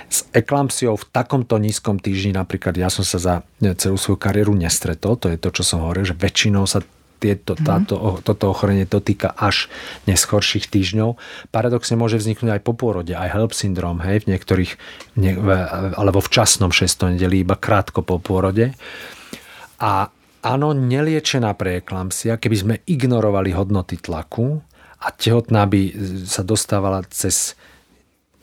[0.07, 3.35] S eklampsiou v takomto nízkom týždni napríklad ja som sa za
[3.77, 6.81] celú svoju kariéru nestretol, to je to, čo som hovoril, že väčšinou sa
[7.19, 7.63] tieto, mhm.
[7.67, 9.67] táto, toto ochorenie dotýka až
[10.07, 11.19] neskorších týždňov.
[11.51, 14.73] Paradoxne môže vzniknúť aj po pôrode, aj HELP syndrom, hej, v niektorých,
[15.19, 15.35] ne,
[15.99, 17.19] alebo v časnom 6.
[17.19, 18.73] nedeli, iba krátko po pôrode.
[19.83, 20.11] A
[20.47, 24.63] áno, neliečená preeklampsia, keby sme ignorovali hodnoty tlaku,
[24.99, 25.95] a tehotná by
[26.27, 27.55] sa dostávala cez,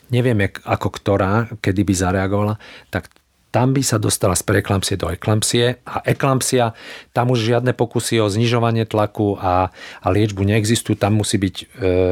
[0.07, 2.55] nevieme ako ktorá, kedy by zareagovala,
[2.89, 3.11] tak
[3.55, 6.75] tam by sa dostala z preeklampsie do eklampsie a eklampsia,
[7.15, 9.71] tam už žiadne pokusy o znižovanie tlaku a,
[10.03, 11.65] a liečbu neexistujú, tam musí byť e,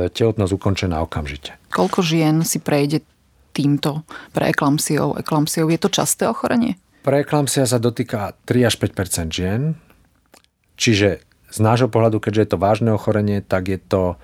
[0.08, 1.60] tehotnosť ukončená okamžite.
[1.68, 3.04] Koľko žien si prejde
[3.52, 5.68] týmto preeklampsiou, eklampsiou?
[5.68, 6.80] Je to časté ochorenie?
[7.04, 9.76] Preeklampsia sa dotýka 3 až 5% žien,
[10.80, 11.20] čiže
[11.54, 14.18] z nášho pohľadu, keďže je to vážne ochorenie, tak je to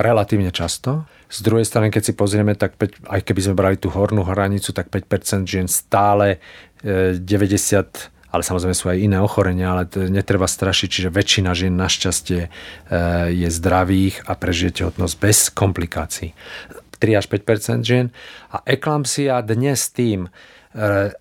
[0.00, 1.04] relatívne často.
[1.28, 4.72] Z druhej strany, keď si pozrieme, tak 5, aj keby sme brali tú hornú hranicu,
[4.72, 6.40] tak 5% žien stále
[6.80, 11.70] 90 e, ale samozrejme sú aj iné ochorenia, ale to netreba strašiť, čiže väčšina žien
[11.78, 12.50] našťastie e,
[13.30, 16.34] je zdravých a prežije tehotnosť bez komplikácií.
[16.98, 18.10] 3 až 5 žien.
[18.50, 20.32] A eklampsia dnes tým,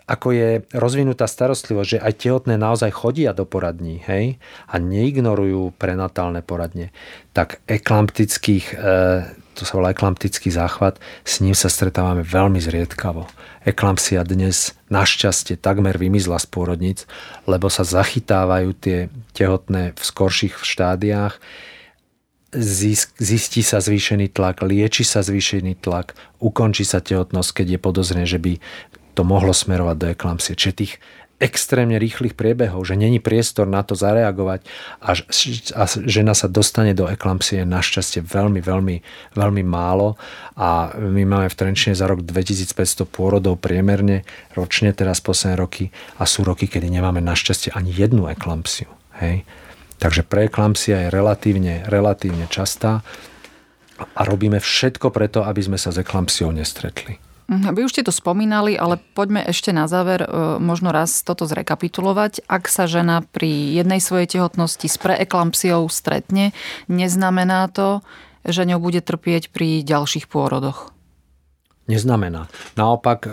[0.10, 6.42] ako je rozvinutá starostlivosť, že aj tehotné naozaj chodia do poradní hej, a neignorujú prenatálne
[6.42, 6.90] poradne,
[7.38, 8.76] tak eklamptických, e,
[9.54, 13.30] to sa volá eklamptický záchvat, s ním sa stretávame veľmi zriedkavo.
[13.62, 17.06] Eklampsia dnes našťastie takmer vymizla z pôrodnic,
[17.46, 21.38] lebo sa zachytávajú tie tehotné v skorších štádiách,
[23.18, 28.38] zistí sa zvýšený tlak, lieči sa zvýšený tlak, ukončí sa tehotnosť, keď je podozrené, že
[28.38, 28.62] by
[29.14, 30.58] to mohlo smerovať do eklampsie.
[30.58, 30.94] Čiže tých
[31.44, 34.64] extrémne rýchlych priebehov, že není priestor na to zareagovať
[35.04, 35.12] a,
[35.76, 38.96] a žena sa dostane do eklampsie našťastie veľmi, veľmi,
[39.36, 40.16] veľmi málo
[40.56, 44.24] a my máme v Trenčine za rok 2500 pôrodov priemerne
[44.56, 48.88] ročne teraz posledné roky a sú roky, kedy nemáme našťastie ani jednu eklampsiu.
[49.20, 49.44] Hej?
[50.00, 53.04] Takže preeklampsia je relatívne, relatívne častá
[54.00, 57.33] a robíme všetko preto, aby sme sa s eklampsiou nestretli.
[57.52, 60.28] Mhm, vy už ste to spomínali, ale poďme ešte na záver e,
[60.64, 62.48] možno raz toto zrekapitulovať.
[62.48, 66.56] Ak sa žena pri jednej svojej tehotnosti s preeklampsiou stretne,
[66.88, 68.00] neznamená to,
[68.48, 70.96] že ňou bude trpieť pri ďalších pôrodoch?
[71.92, 72.48] Neznamená.
[72.80, 73.32] Naopak, e,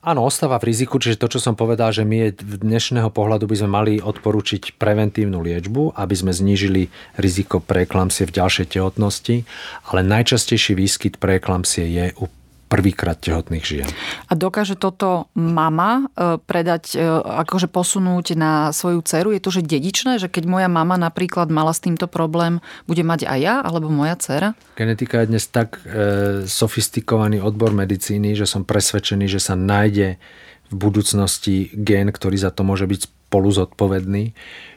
[0.00, 3.56] áno, ostáva v riziku, čiže to, čo som povedal, že my v dnešného pohľadu by
[3.60, 6.88] sme mali odporučiť preventívnu liečbu, aby sme znížili
[7.20, 9.44] riziko preeklampsie v ďalšej tehotnosti,
[9.92, 12.24] ale najčastejší výskyt preeklampsie je u
[12.70, 13.88] prvýkrát tehotných žien.
[14.30, 17.02] A dokáže toto mama e, predať, e,
[17.42, 19.34] akože posunúť na svoju dceru?
[19.34, 23.26] Je to, že dedičné, že keď moja mama napríklad mala s týmto problém, bude mať
[23.26, 24.54] aj ja alebo moja dcera?
[24.78, 30.22] Genetika je dnes tak e, sofistikovaný odbor medicíny, že som presvedčený, že sa nájde
[30.70, 34.34] v budúcnosti gen, ktorý za to môže byť spolu zodpovedný.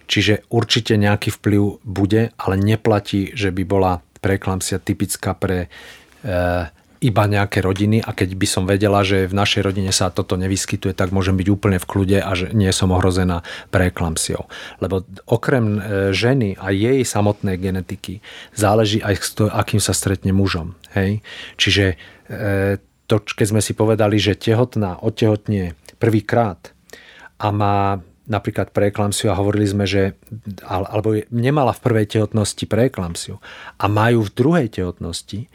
[0.10, 5.70] Čiže určite nejaký vplyv bude, ale neplatí, že by bola preklampsia typická pre e,
[7.04, 10.96] iba nejaké rodiny a keď by som vedela, že v našej rodine sa toto nevyskytuje,
[10.96, 13.44] tak môžem byť úplne v kľude a že nie som ohrozená
[13.76, 14.48] preeklamsiou.
[14.80, 15.80] Lebo okrem e,
[16.16, 18.24] ženy a jej samotnej genetiky
[18.56, 20.80] záleží aj s akým sa stretne mužom.
[20.96, 21.20] Hej?
[21.60, 21.96] Čiže e,
[23.12, 26.72] to, keď sme si povedali, že tehotná odtehotnie prvýkrát
[27.44, 30.16] a má napríklad preeklamsiu a hovorili sme, že
[30.64, 33.44] alebo nemala v prvej tehotnosti preeklamsiu
[33.76, 35.52] a majú v druhej tehotnosti,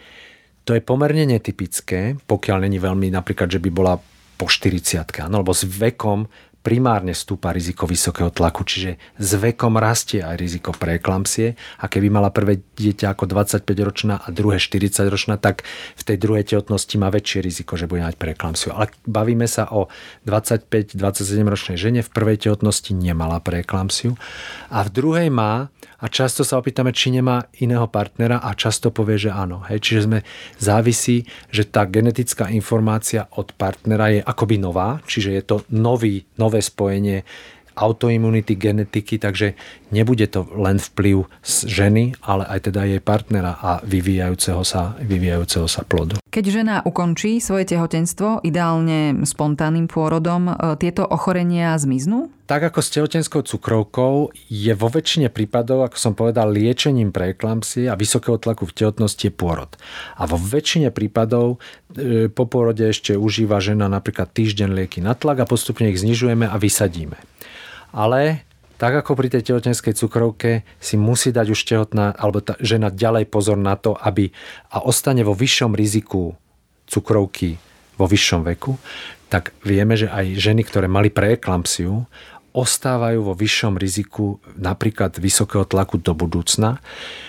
[0.69, 3.97] to je pomerne netypické, pokiaľ není veľmi napríklad, že by bola
[4.37, 6.29] po 40 áno, lebo s vekom
[6.61, 12.29] primárne stúpa riziko vysokého tlaku, čiže s vekom rastie aj riziko preeklampsie a keby mala
[12.29, 15.65] prvé dieťa ako 25-ročná a druhé 40-ročná, tak
[15.97, 18.77] v tej druhej tehotnosti má väčšie riziko, že bude mať preeklampsiu.
[18.77, 19.89] Ale bavíme sa o
[20.29, 21.01] 25-27
[21.49, 24.21] ročnej žene, v prvej tehotnosti nemala preeklampsiu
[24.69, 29.19] a v druhej má a často sa opýtame, či nemá iného partnera a často povie,
[29.19, 29.67] že áno.
[29.67, 30.19] Hej, čiže sme
[30.63, 36.63] závisí, že tá genetická informácia od partnera je akoby nová, čiže je to nový, nové
[36.63, 37.27] spojenie
[37.79, 39.55] autoimunity, genetiky, takže
[39.95, 45.71] nebude to len vplyv z ženy, ale aj teda jej partnera a vyvíjajúceho sa, vyvíjajúceho
[45.71, 46.19] sa plodu.
[46.29, 52.29] Keď žena ukončí svoje tehotenstvo, ideálne spontánnym pôrodom, e, tieto ochorenia zmiznú?
[52.45, 57.97] Tak ako s tehotenskou cukrovkou je vo väčšine prípadov, ako som povedal, liečením preeklampsie a
[57.97, 59.73] vysokého tlaku v tehotnosti je pôrod.
[60.21, 61.65] A vo väčšine prípadov
[61.97, 66.45] e, po pôrode ešte užíva žena napríklad týždeň lieky na tlak a postupne ich znižujeme
[66.45, 67.17] a vysadíme
[67.93, 68.45] ale
[68.79, 73.27] tak ako pri tej tehotenskej cukrovke si musí dať už tehotná alebo tá žena ďalej
[73.27, 74.31] pozor na to, aby
[74.71, 76.39] a ostane vo vyššom riziku
[76.87, 77.59] cukrovky
[77.99, 78.79] vo vyššom veku,
[79.29, 82.07] tak vieme, že aj ženy, ktoré mali preeklampsiu,
[82.59, 86.83] ostávajú vo vyššom riziku napríklad vysokého tlaku do budúcna.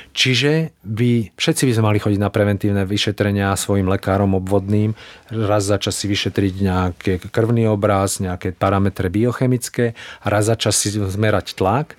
[0.09, 4.97] Čiže by, všetci by sme mali chodiť na preventívne vyšetrenia svojim lekárom obvodným,
[5.29, 9.93] raz za čas si vyšetriť nejaký krvný obraz, nejaké parametre biochemické
[10.25, 11.93] raz za čas si zmerať tlak.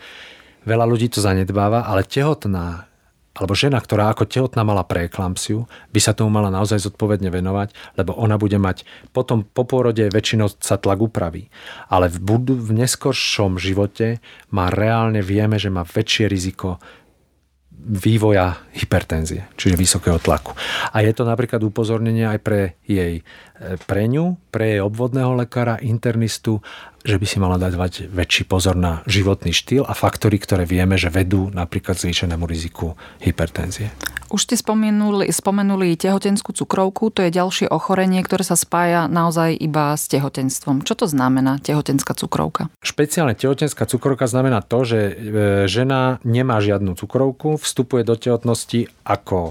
[0.67, 2.90] Veľa ľudí to zanedbáva, ale tehotná
[3.41, 5.65] alebo žena, ktorá ako tehotná mala preeklampsiu,
[5.97, 8.85] by sa tomu mala naozaj zodpovedne venovať, lebo ona bude mať
[9.17, 11.49] potom po pôrode väčšinou sa tlak upraví.
[11.89, 14.21] Ale v, budu, v neskoršom živote
[14.53, 16.77] má reálne, vieme, že má väčšie riziko
[17.81, 20.53] vývoja hypertenzie, čiže vysokého tlaku.
[20.93, 23.25] A je to napríklad upozornenie aj pre jej
[23.85, 26.65] pre ňu, pre jej obvodného lekára, internistu,
[27.05, 31.13] že by si mala dať väčší pozor na životný štýl a faktory, ktoré vieme, že
[31.13, 33.93] vedú napríklad zvýšenému riziku hypertenzie.
[34.31, 39.91] Už ste spomenuli, spomenuli tehotenskú cukrovku, to je ďalšie ochorenie, ktoré sa spája naozaj iba
[39.91, 40.87] s tehotenstvom.
[40.87, 42.71] Čo to znamená tehotenská cukrovka?
[42.79, 45.13] Špeciálne tehotenská cukrovka znamená to, že e,
[45.67, 49.51] žena nemá žiadnu cukrovku, vstupuje do tehotnosti ako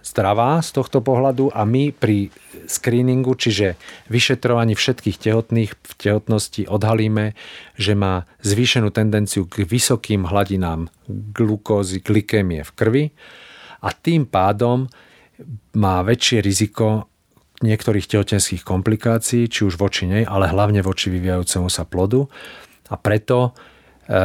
[0.00, 2.32] zdravá z tohto pohľadu a my pri
[2.70, 3.76] screeningu, čiže
[4.08, 7.36] vyšetrovaní všetkých tehotných v tehotnosti odhalíme,
[7.76, 13.04] že má zvýšenú tendenciu k vysokým hladinám glukózy, glykémie v krvi
[13.80, 14.86] a tým pádom
[15.76, 17.10] má väčšie riziko
[17.60, 22.24] niektorých tehotenských komplikácií, či už voči nej, ale hlavne voči vyvíjajúcemu sa plodu.
[22.88, 23.52] A preto
[24.08, 24.20] e,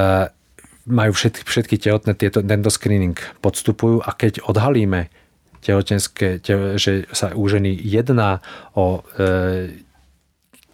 [0.88, 5.12] majú všetky, všetky tehotné tieto, tento screening podstupujú a keď odhalíme
[5.60, 6.46] tehotenské,
[6.78, 8.40] že sa u ženy jedná
[8.78, 9.84] o e,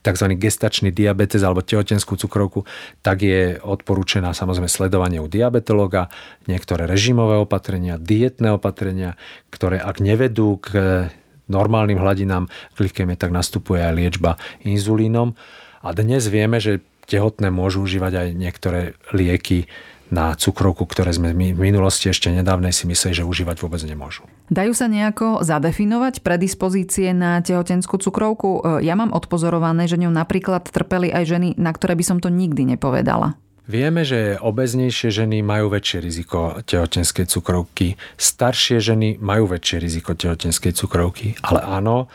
[0.02, 0.28] tzv.
[0.38, 2.66] gestačný diabetes alebo tehotenskú cukrovku,
[3.06, 6.10] tak je odporúčená samozrejme sledovanie u diabetologa,
[6.50, 9.16] niektoré režimové opatrenia, dietné opatrenia,
[9.54, 11.08] ktoré ak nevedú k
[11.50, 14.32] normálnym hladinám glykémie, tak nastupuje aj liečba
[14.64, 15.36] inzulínom.
[15.82, 19.68] A dnes vieme, že tehotné môžu užívať aj niektoré lieky
[20.12, 24.28] na cukrovku, ktoré sme v minulosti ešte nedávnej si mysleli, že užívať vôbec nemôžu.
[24.52, 28.60] Dajú sa nejako zadefinovať predispozície na tehotenskú cukrovku?
[28.60, 32.28] E, ja mám odpozorované, že ňou napríklad trpeli aj ženy, na ktoré by som to
[32.28, 33.40] nikdy nepovedala.
[33.72, 40.76] Vieme, že obeznejšie ženy majú väčšie riziko tehotenskej cukrovky, staršie ženy majú väčšie riziko tehotenskej
[40.76, 42.12] cukrovky, ale áno,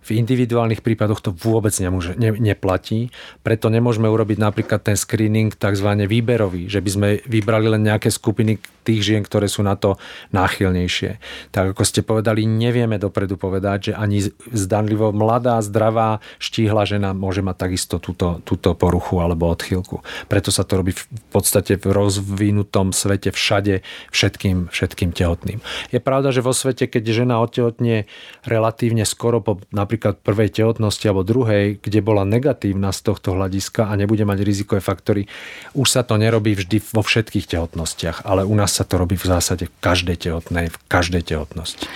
[0.00, 3.12] v individuálnych prípadoch to vôbec nemôže, ne, neplatí,
[3.44, 5.88] preto nemôžeme urobiť napríklad ten screening tzv.
[6.08, 10.00] výberový, že by sme vybrali len nejaké skupiny tých žien, ktoré sú na to
[10.32, 11.20] náchylnejšie.
[11.52, 17.44] Tak ako ste povedali, nevieme dopredu povedať, že ani zdanlivo mladá, zdravá, štíhla žena môže
[17.44, 20.00] mať takisto túto, túto poruchu alebo odchýlku.
[20.32, 25.60] Preto sa to robí v podstate v rozvinutom svete všade všetkým, všetkým tehotným.
[25.92, 28.08] Je pravda, že vo svete, keď žena otehotne
[28.48, 33.98] relatívne skoro po napríklad prvej tehotnosti alebo druhej, kde bola negatívna z tohto hľadiska a
[33.98, 35.26] nebude mať rizikové faktory,
[35.74, 39.26] už sa to nerobí vždy vo všetkých tehotnostiach, ale u nás sa to robí v
[39.26, 41.88] zásade v každej tehotnej, v každej tehotnosti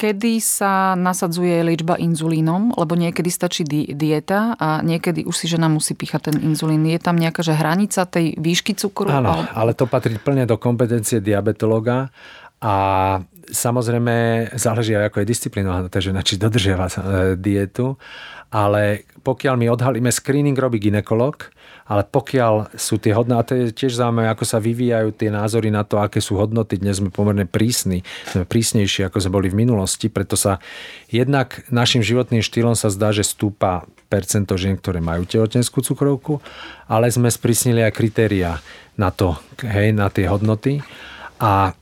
[0.00, 5.68] kedy sa nasadzuje liečba inzulínom, lebo niekedy stačí di- dieta a niekedy už si žena
[5.68, 6.88] musí píchať ten inzulín.
[6.88, 9.12] Je tam nejaká že hranica tej výšky cukru?
[9.12, 12.08] Áno, ale to patrí plne do kompetencie diabetologa
[12.64, 12.74] a
[13.50, 16.94] samozrejme záleží aj ako je disciplinovaná tá žena, či dodržiava e,
[17.36, 17.98] dietu,
[18.50, 21.50] ale pokiaľ my odhalíme, screening robí ginekolog,
[21.90, 25.74] ale pokiaľ sú tie hodnoty, a to je tiež zaujímavé, ako sa vyvíjajú tie názory
[25.74, 29.66] na to, aké sú hodnoty, dnes sme pomerne prísni, sme prísnejší, ako sme boli v
[29.66, 30.62] minulosti, preto sa
[31.10, 36.42] jednak našim životným štýlom sa zdá, že stúpa percento žien, ktoré majú tehotenskú cukrovku,
[36.90, 38.58] ale sme sprísnili aj kritéria
[38.98, 40.82] na to, hej, na tie hodnoty.
[41.38, 41.74] A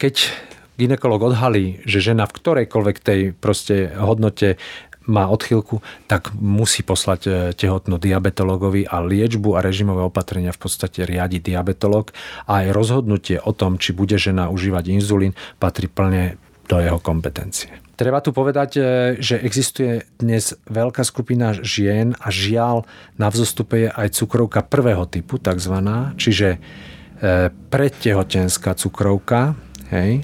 [0.00, 0.32] keď
[0.78, 4.56] ginekolog odhalí, že žena v ktorejkoľvek tej proste hodnote
[5.08, 11.08] má odchylku, tak musí poslať e, tehotnú diabetologovi a liečbu a režimové opatrenia v podstate
[11.08, 12.12] riadi diabetolog.
[12.44, 16.36] A aj rozhodnutie o tom, či bude žena užívať inzulín, patrí plne
[16.68, 17.72] do jeho kompetencie.
[17.98, 18.80] Treba tu povedať, e,
[19.18, 22.84] že existuje dnes veľká skupina žien a žiaľ
[23.16, 26.58] na vzostupe je aj cukrovka prvého typu, takzvaná, čiže e,
[27.72, 29.56] predtehotenská cukrovka,
[29.88, 30.22] hej,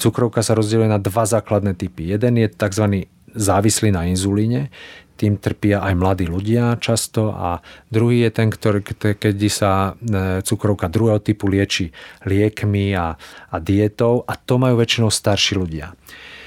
[0.00, 2.08] cukrovka sa rozdieluje na dva základné typy.
[2.08, 3.04] Jeden je tzv.
[3.36, 4.72] závislý na inzulíne,
[5.20, 7.60] tým trpia aj mladí ľudia často a
[7.92, 8.80] druhý je ten, ktorý,
[9.20, 11.92] keď sa e, cukrovka druhého typu lieči
[12.24, 13.20] liekmi a,
[13.52, 15.92] a dietou a to majú väčšinou starší ľudia.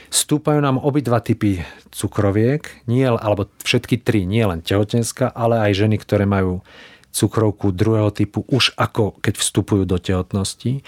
[0.10, 1.62] Stúpajú nám obidva typy
[1.94, 6.66] cukroviek, nie, alebo všetky tri, nie len tehotenská, ale aj ženy, ktoré majú
[7.14, 10.82] cukrovku druhého typu už ako keď vstupujú do tehotnosti.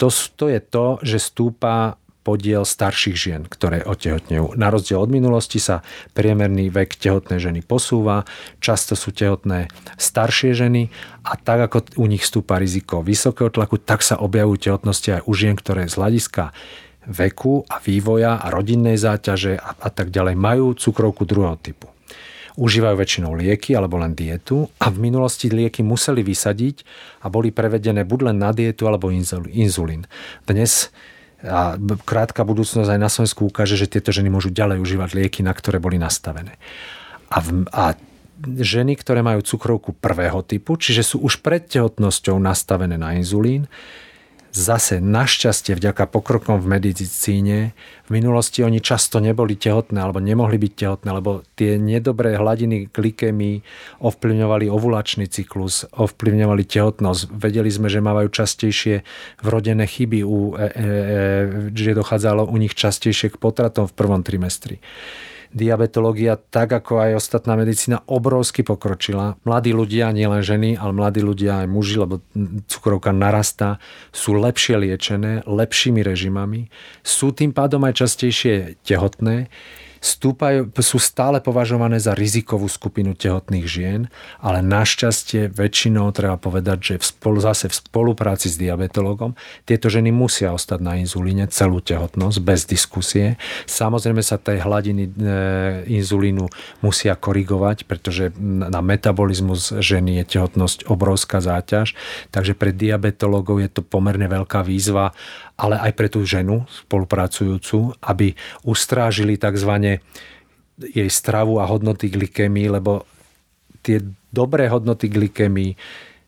[0.00, 4.58] To, to je to, že stúpa podiel starších žien, ktoré otehotnejú.
[4.58, 5.86] Na rozdiel od minulosti sa
[6.18, 8.26] priemerný vek tehotnej ženy posúva,
[8.58, 10.90] často sú tehotné staršie ženy
[11.22, 15.32] a tak ako u nich stúpa riziko vysokého tlaku, tak sa objavujú tehotnosti aj u
[15.38, 16.50] žien, ktoré z hľadiska
[17.06, 21.86] veku a vývoja a rodinnej záťaže a, a tak ďalej majú cukrovku druhého typu
[22.56, 26.88] užívajú väčšinou lieky alebo len dietu a v minulosti lieky museli vysadiť
[27.22, 30.08] a boli prevedené buď len na dietu alebo inzulín.
[30.48, 30.88] Dnes
[31.44, 31.76] a
[32.08, 35.76] krátka budúcnosť aj na Slovensku ukáže, že tieto ženy môžu ďalej užívať lieky, na ktoré
[35.76, 36.56] boli nastavené.
[37.28, 37.92] A, v, a
[38.40, 43.68] ženy, ktoré majú cukrovku prvého typu, čiže sú už pred tehotnosťou nastavené na inzulín,
[44.56, 47.76] Zase našťastie vďaka pokrokom v medicíne
[48.08, 53.60] v minulosti oni často neboli tehotné alebo nemohli byť tehotné, lebo tie nedobré hladiny glykémii
[54.00, 57.36] ovplyvňovali ovulačný cyklus, ovplyvňovali tehotnosť.
[57.36, 59.04] Vedeli sme, že mávajú častejšie
[59.44, 60.88] vrodené chyby, u, e, e, e
[61.76, 64.80] že dochádzalo u nich častejšie k potratom v prvom trimestri
[65.56, 69.40] diabetológia, tak ako aj ostatná medicína, obrovsky pokročila.
[69.48, 72.20] Mladí ľudia, nielen ženy, ale mladí ľudia aj muži, lebo
[72.68, 73.80] cukrovka narastá,
[74.12, 76.68] sú lepšie liečené, lepšími režimami,
[77.00, 79.48] sú tým pádom aj častejšie tehotné
[80.06, 84.00] stúpajú, sú stále považované za rizikovú skupinu tehotných žien,
[84.38, 89.34] ale našťastie väčšinou treba povedať, že v spolu, zase v spolupráci s diabetologom
[89.66, 93.34] tieto ženy musia ostať na inzulíne celú tehotnosť bez diskusie.
[93.66, 95.10] Samozrejme sa tej hladiny e,
[95.98, 96.46] inzulínu
[96.86, 101.98] musia korigovať, pretože na metabolizmus ženy je tehotnosť obrovská záťaž,
[102.30, 105.10] takže pre diabetologov je to pomerne veľká výzva
[105.56, 110.00] ale aj pre tú ženu spolupracujúcu, aby ustrážili tzv.
[110.76, 113.08] jej stravu a hodnoty glykémii, lebo
[113.80, 115.72] tie dobré hodnoty glykemy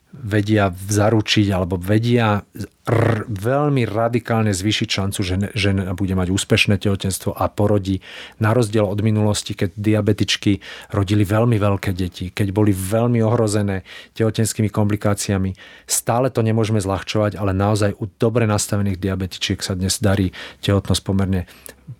[0.08, 2.40] vedia zaručiť alebo vedia
[2.88, 8.00] r- veľmi radikálne zvýšiť šancu, že žena bude mať úspešné tehotenstvo a porodí.
[8.40, 10.64] Na rozdiel od minulosti, keď diabetičky
[10.96, 13.84] rodili veľmi veľké deti, keď boli veľmi ohrozené
[14.16, 15.52] tehotenskými komplikáciami.
[15.84, 20.32] Stále to nemôžeme zľahčovať, ale naozaj u dobre nastavených diabetičiek sa dnes darí
[20.64, 21.44] tehotnosť pomerne,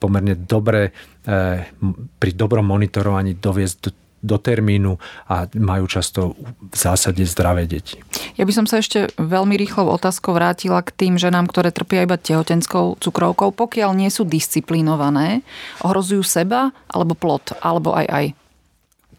[0.01, 0.97] pomerne dobre
[1.29, 1.69] eh,
[2.17, 4.99] pri dobrom monitorovaní doviesť do do termínu
[5.31, 6.35] a majú často
[6.71, 7.99] v zásade zdravé deti.
[8.35, 12.19] Ja by som sa ešte veľmi rýchlo otázkou vrátila k tým ženám, ktoré trpia iba
[12.19, 13.55] tehotenskou cukrovkou.
[13.55, 15.47] Pokiaľ nie sú disciplinované,
[15.87, 18.25] ohrozujú seba alebo plod, alebo aj aj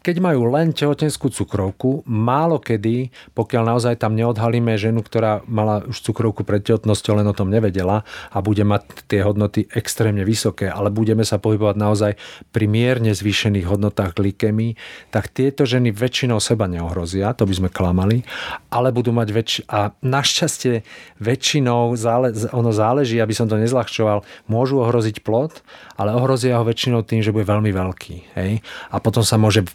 [0.00, 6.00] keď majú len tehotenskú cukrovku, málo kedy, pokiaľ naozaj tam neodhalíme ženu, ktorá mala už
[6.00, 10.88] cukrovku pred tehotnosťou, len o tom nevedela a bude mať tie hodnoty extrémne vysoké, ale
[10.88, 12.12] budeme sa pohybovať naozaj
[12.48, 14.76] pri mierne zvýšených hodnotách glykemii,
[15.12, 18.24] tak tieto ženy väčšinou seba neohrozia, to by sme klamali,
[18.72, 19.60] ale budú mať väčši...
[19.68, 20.82] A našťastie
[21.20, 22.32] väčšinou, zále...
[22.56, 25.60] ono záleží, aby som to nezľahčoval, môžu ohroziť plod,
[26.00, 28.14] ale ohrozia ho väčšinou tým, že bude veľmi veľký.
[28.40, 28.64] Hej?
[28.88, 29.68] A potom sa môže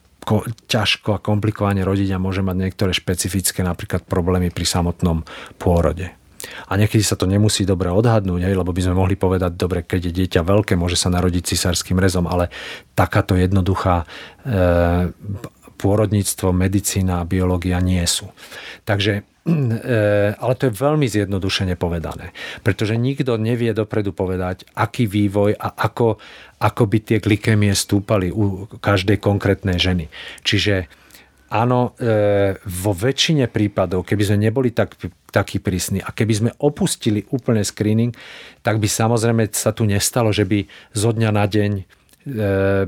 [0.65, 5.21] ťažko a komplikovane rodiť a môže mať niektoré špecifické napríklad problémy pri samotnom
[5.61, 6.09] pôrode.
[6.69, 10.09] A niekedy sa to nemusí dobre odhadnúť, hej, lebo by sme mohli povedať, dobre, keď
[10.09, 12.53] je dieťa veľké, môže sa narodiť cisárským rezom, ale
[12.93, 15.09] takáto jednoduchá e,
[15.75, 18.31] pôrodníctvo, medicína a biológia nie sú.
[18.85, 22.33] Takže Eh, ale to je veľmi zjednodušene povedané.
[22.65, 26.17] Pretože nikto nevie dopredu povedať, aký vývoj a ako,
[26.57, 30.09] ako by tie glykemie stúpali u každej konkrétnej ženy.
[30.41, 30.89] Čiže
[31.53, 34.97] áno, eh, vo väčšine prípadov, keby sme neboli tak,
[35.29, 38.17] takí prísni a keby sme opustili úplne screening,
[38.65, 40.65] tak by samozrejme sa tu nestalo, že by
[40.97, 41.71] zo dňa na deň
[42.04, 42.04] E,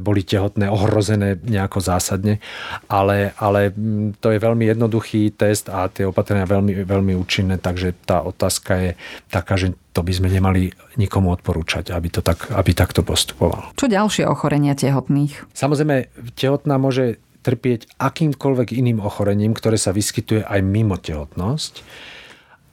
[0.01, 2.41] boli tehotné, ohrozené nejako zásadne,
[2.89, 7.93] ale, ale mm, to je veľmi jednoduchý test a tie opatrenia veľmi, veľmi účinné, takže
[8.09, 8.91] tá otázka je
[9.29, 13.77] taká, že to by sme nemali nikomu odporúčať, aby, to tak, aby takto postupoval.
[13.77, 15.53] Čo ďalšie ochorenia tehotných?
[15.53, 21.85] Samozrejme, tehotná môže trpieť akýmkoľvek iným ochorením, ktoré sa vyskytuje aj mimo tehotnosť.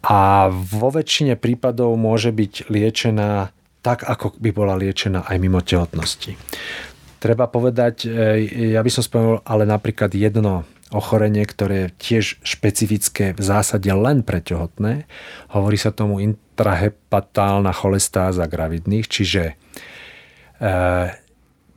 [0.05, 3.55] A vo väčšine prípadov môže byť liečená
[3.85, 6.41] tak, ako by bola liečená aj mimo tehotnosti.
[7.21, 13.37] Treba povedať, e, ja by som spomenul ale napríklad jedno ochorenie, ktoré je tiež špecifické
[13.37, 15.05] v zásade len pre tehotné.
[15.53, 19.55] Hovorí sa tomu intrahepatálna cholestáza gravidných, čiže e,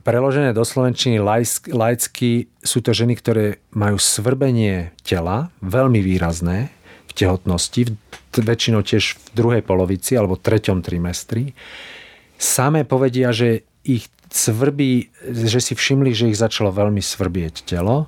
[0.04, 1.20] preložené do slovenčiny
[1.72, 6.72] laicky sú to ženy, ktoré majú svrbenie tela, veľmi výrazné
[7.08, 7.92] v tehotnosti,
[8.38, 11.56] väčšinou tiež v druhej polovici alebo treťom trimestri
[12.38, 18.06] samé povedia, že ich svrbí, že si všimli, že ich začalo veľmi svrbieť telo.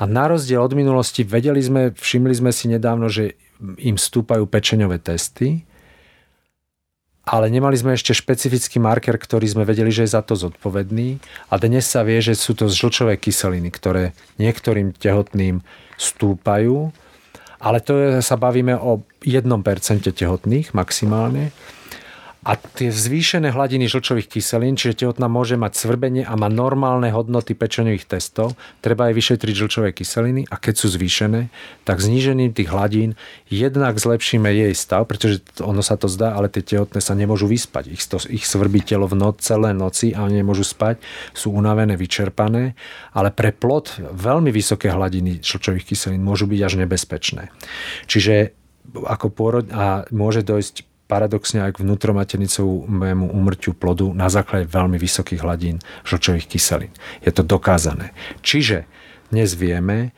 [0.00, 3.36] A na rozdiel od minulosti vedeli sme, všimli sme si nedávno, že
[3.84, 5.68] im stúpajú pečeňové testy,
[7.30, 11.20] ale nemali sme ešte špecifický marker, ktorý sme vedeli, že je za to zodpovedný.
[11.52, 15.60] A dnes sa vie, že sú to žlčové kyseliny, ktoré niektorým tehotným
[16.00, 16.90] stúpajú.
[17.60, 19.46] Ale to sa bavíme o 1%
[20.10, 21.52] tehotných maximálne.
[22.40, 27.52] A tie zvýšené hladiny žlčových kyselín, čiže tehotná môže mať svrbenie a má normálne hodnoty
[27.52, 31.52] pečenových testov, treba aj vyšetriť žlčové kyseliny a keď sú zvýšené,
[31.84, 33.12] tak znížením tých hladín
[33.52, 37.92] jednak zlepšíme jej stav, pretože ono sa to zdá, ale tie tehotné sa nemôžu vyspať.
[37.92, 40.96] Ich, to, ich svrbí telo v noc, celé noci a oni nemôžu spať,
[41.36, 42.72] sú unavené, vyčerpané,
[43.12, 47.52] ale pre plod veľmi vysoké hladiny žlčových kyselín môžu byť až nebezpečné.
[48.08, 48.56] Čiže
[48.90, 55.42] ako pôrod a môže dojsť paradoxne aj k vnútromaternicovému umrťu plodu na základe veľmi vysokých
[55.42, 56.94] hladín žlčových kyselín.
[57.26, 58.14] Je to dokázané.
[58.46, 58.86] Čiže
[59.34, 60.14] dnes vieme,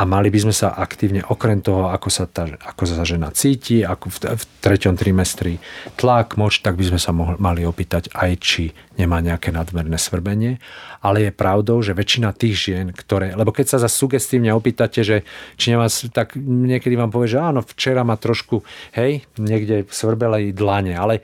[0.00, 3.84] a mali by sme sa aktívne, okrem toho, ako sa, tá, ako sa žena cíti,
[3.84, 5.60] ako v, v treťom trimestri
[6.00, 10.56] tlak, moč, tak by sme sa mohli, mali opýtať aj, či nemá nejaké nadmerné svrbenie.
[11.04, 15.28] Ale je pravdou, že väčšina tých žien, ktoré, lebo keď sa za sugestívne opýtate, že
[15.60, 18.64] či nemá, tak niekedy vám povie, že áno, včera ma trošku,
[18.96, 21.20] hej, niekde svrbele dlane, ale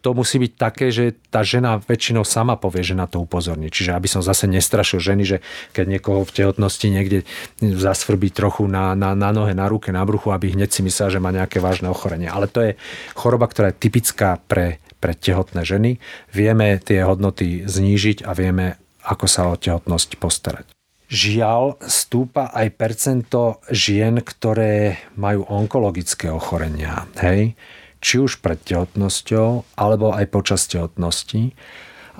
[0.00, 3.68] to musí byť také, že tá žena väčšinou sama povie, že na to upozorní.
[3.68, 5.36] Čiže aby som zase nestrašil ženy, že
[5.76, 7.28] keď niekoho v tehotnosti niekde
[7.60, 11.22] zasvrbí trochu na, na, na nohe, na ruke, na bruchu, aby hneď si myslel, že
[11.22, 12.32] má nejaké vážne ochorenie.
[12.32, 12.72] Ale to je
[13.12, 16.00] choroba, ktorá je typická pre, pre tehotné ženy.
[16.32, 20.66] Vieme tie hodnoty znížiť a vieme, ako sa o tehotnosť postarať.
[21.10, 27.10] Žiaľ, stúpa aj percento žien, ktoré majú onkologické ochorenia.
[27.18, 27.58] Hej?
[28.00, 31.52] Či už pred tehotnosťou, alebo aj počas tehotnosti.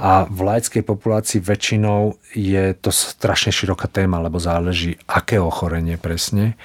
[0.00, 6.56] A v laickej populácii väčšinou je to strašne široká téma, lebo záleží, aké ochorenie presne.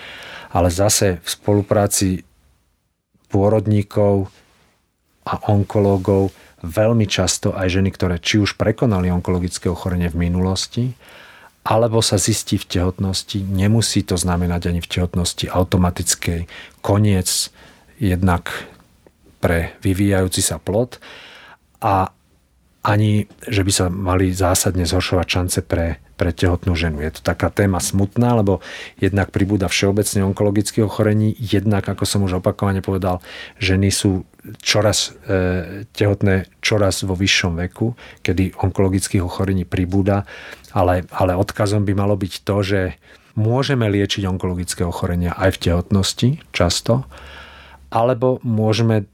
[0.56, 2.24] Ale zase v spolupráci
[3.28, 4.32] pôrodníkov
[5.28, 6.32] a onkológov
[6.64, 10.96] veľmi často aj ženy, ktoré či už prekonali onkologické ochorenie v minulosti,
[11.66, 13.42] alebo sa zistí v tehotnosti.
[13.42, 16.46] Nemusí to znamenať ani v tehotnosti automatický
[16.86, 17.50] koniec
[17.98, 18.54] jednak
[19.46, 20.98] pre vyvíjajúci sa plod
[21.78, 22.10] a
[22.86, 27.02] ani, že by sa mali zásadne zhoršovať šance pre, pre tehotnú ženu.
[27.02, 28.62] Je to taká téma smutná, lebo
[28.98, 33.26] jednak pribúda všeobecne onkologických ochorení, jednak, ako som už opakovane povedal,
[33.58, 34.26] ženy sú
[34.62, 40.30] čoraz e, tehotné čoraz vo vyššom veku, kedy onkologických ochorení pribúda,
[40.74, 42.82] ale, ale odkazom by malo byť to, že
[43.34, 47.10] môžeme liečiť onkologické ochorenia aj v tehotnosti často,
[47.90, 49.06] alebo môžeme e,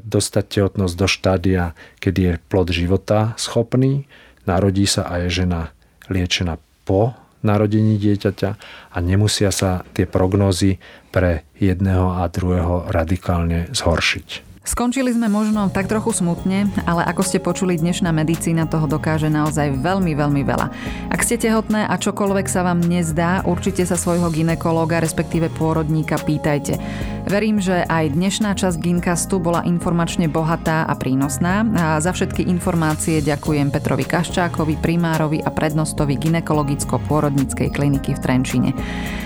[0.00, 1.62] dostať tehotnosť do štádia,
[1.98, 4.06] kedy je plod života schopný,
[4.44, 5.74] narodí sa a je žena
[6.08, 8.50] liečená po narodení dieťaťa
[8.92, 10.80] a nemusia sa tie prognózy
[11.12, 14.53] pre jedného a druhého radikálne zhoršiť.
[14.64, 19.76] Skončili sme možno tak trochu smutne, ale ako ste počuli, dnešná medicína toho dokáže naozaj
[19.76, 20.66] veľmi, veľmi veľa.
[21.12, 26.80] Ak ste tehotné a čokoľvek sa vám nezdá, určite sa svojho ginekológa, respektíve pôrodníka pýtajte.
[27.28, 31.68] Verím, že aj dnešná časť Ginkastu bola informačne bohatá a prínosná.
[31.76, 38.70] A za všetky informácie ďakujem Petrovi Kaščákovi, primárovi a prednostovi ginekologicko-pôrodníckej kliniky v Trenčine.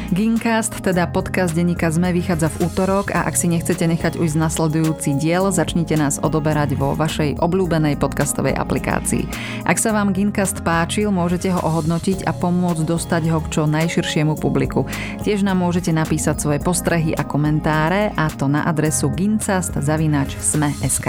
[0.09, 5.21] Gincast, teda podcast denníka ZME, vychádza v útorok a ak si nechcete nechať už nasledujúci
[5.29, 9.29] diel, začnite nás odoberať vo vašej obľúbenej podcastovej aplikácii.
[9.69, 14.41] Ak sa vám Gincast páčil, môžete ho ohodnotiť a pomôcť dostať ho k čo najširšiemu
[14.41, 14.89] publiku.
[15.21, 21.07] Tiež nám môžete napísať svoje postrehy a komentáre a to na adresu gincast.sme.sk.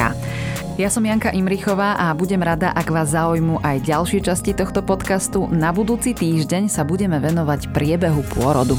[0.75, 5.47] Ja som Janka Imrichová a budem rada, ak vás zaujmú aj ďalšie časti tohto podcastu.
[5.47, 8.75] Na budúci týždeň sa budeme venovať priebehu pôrodu.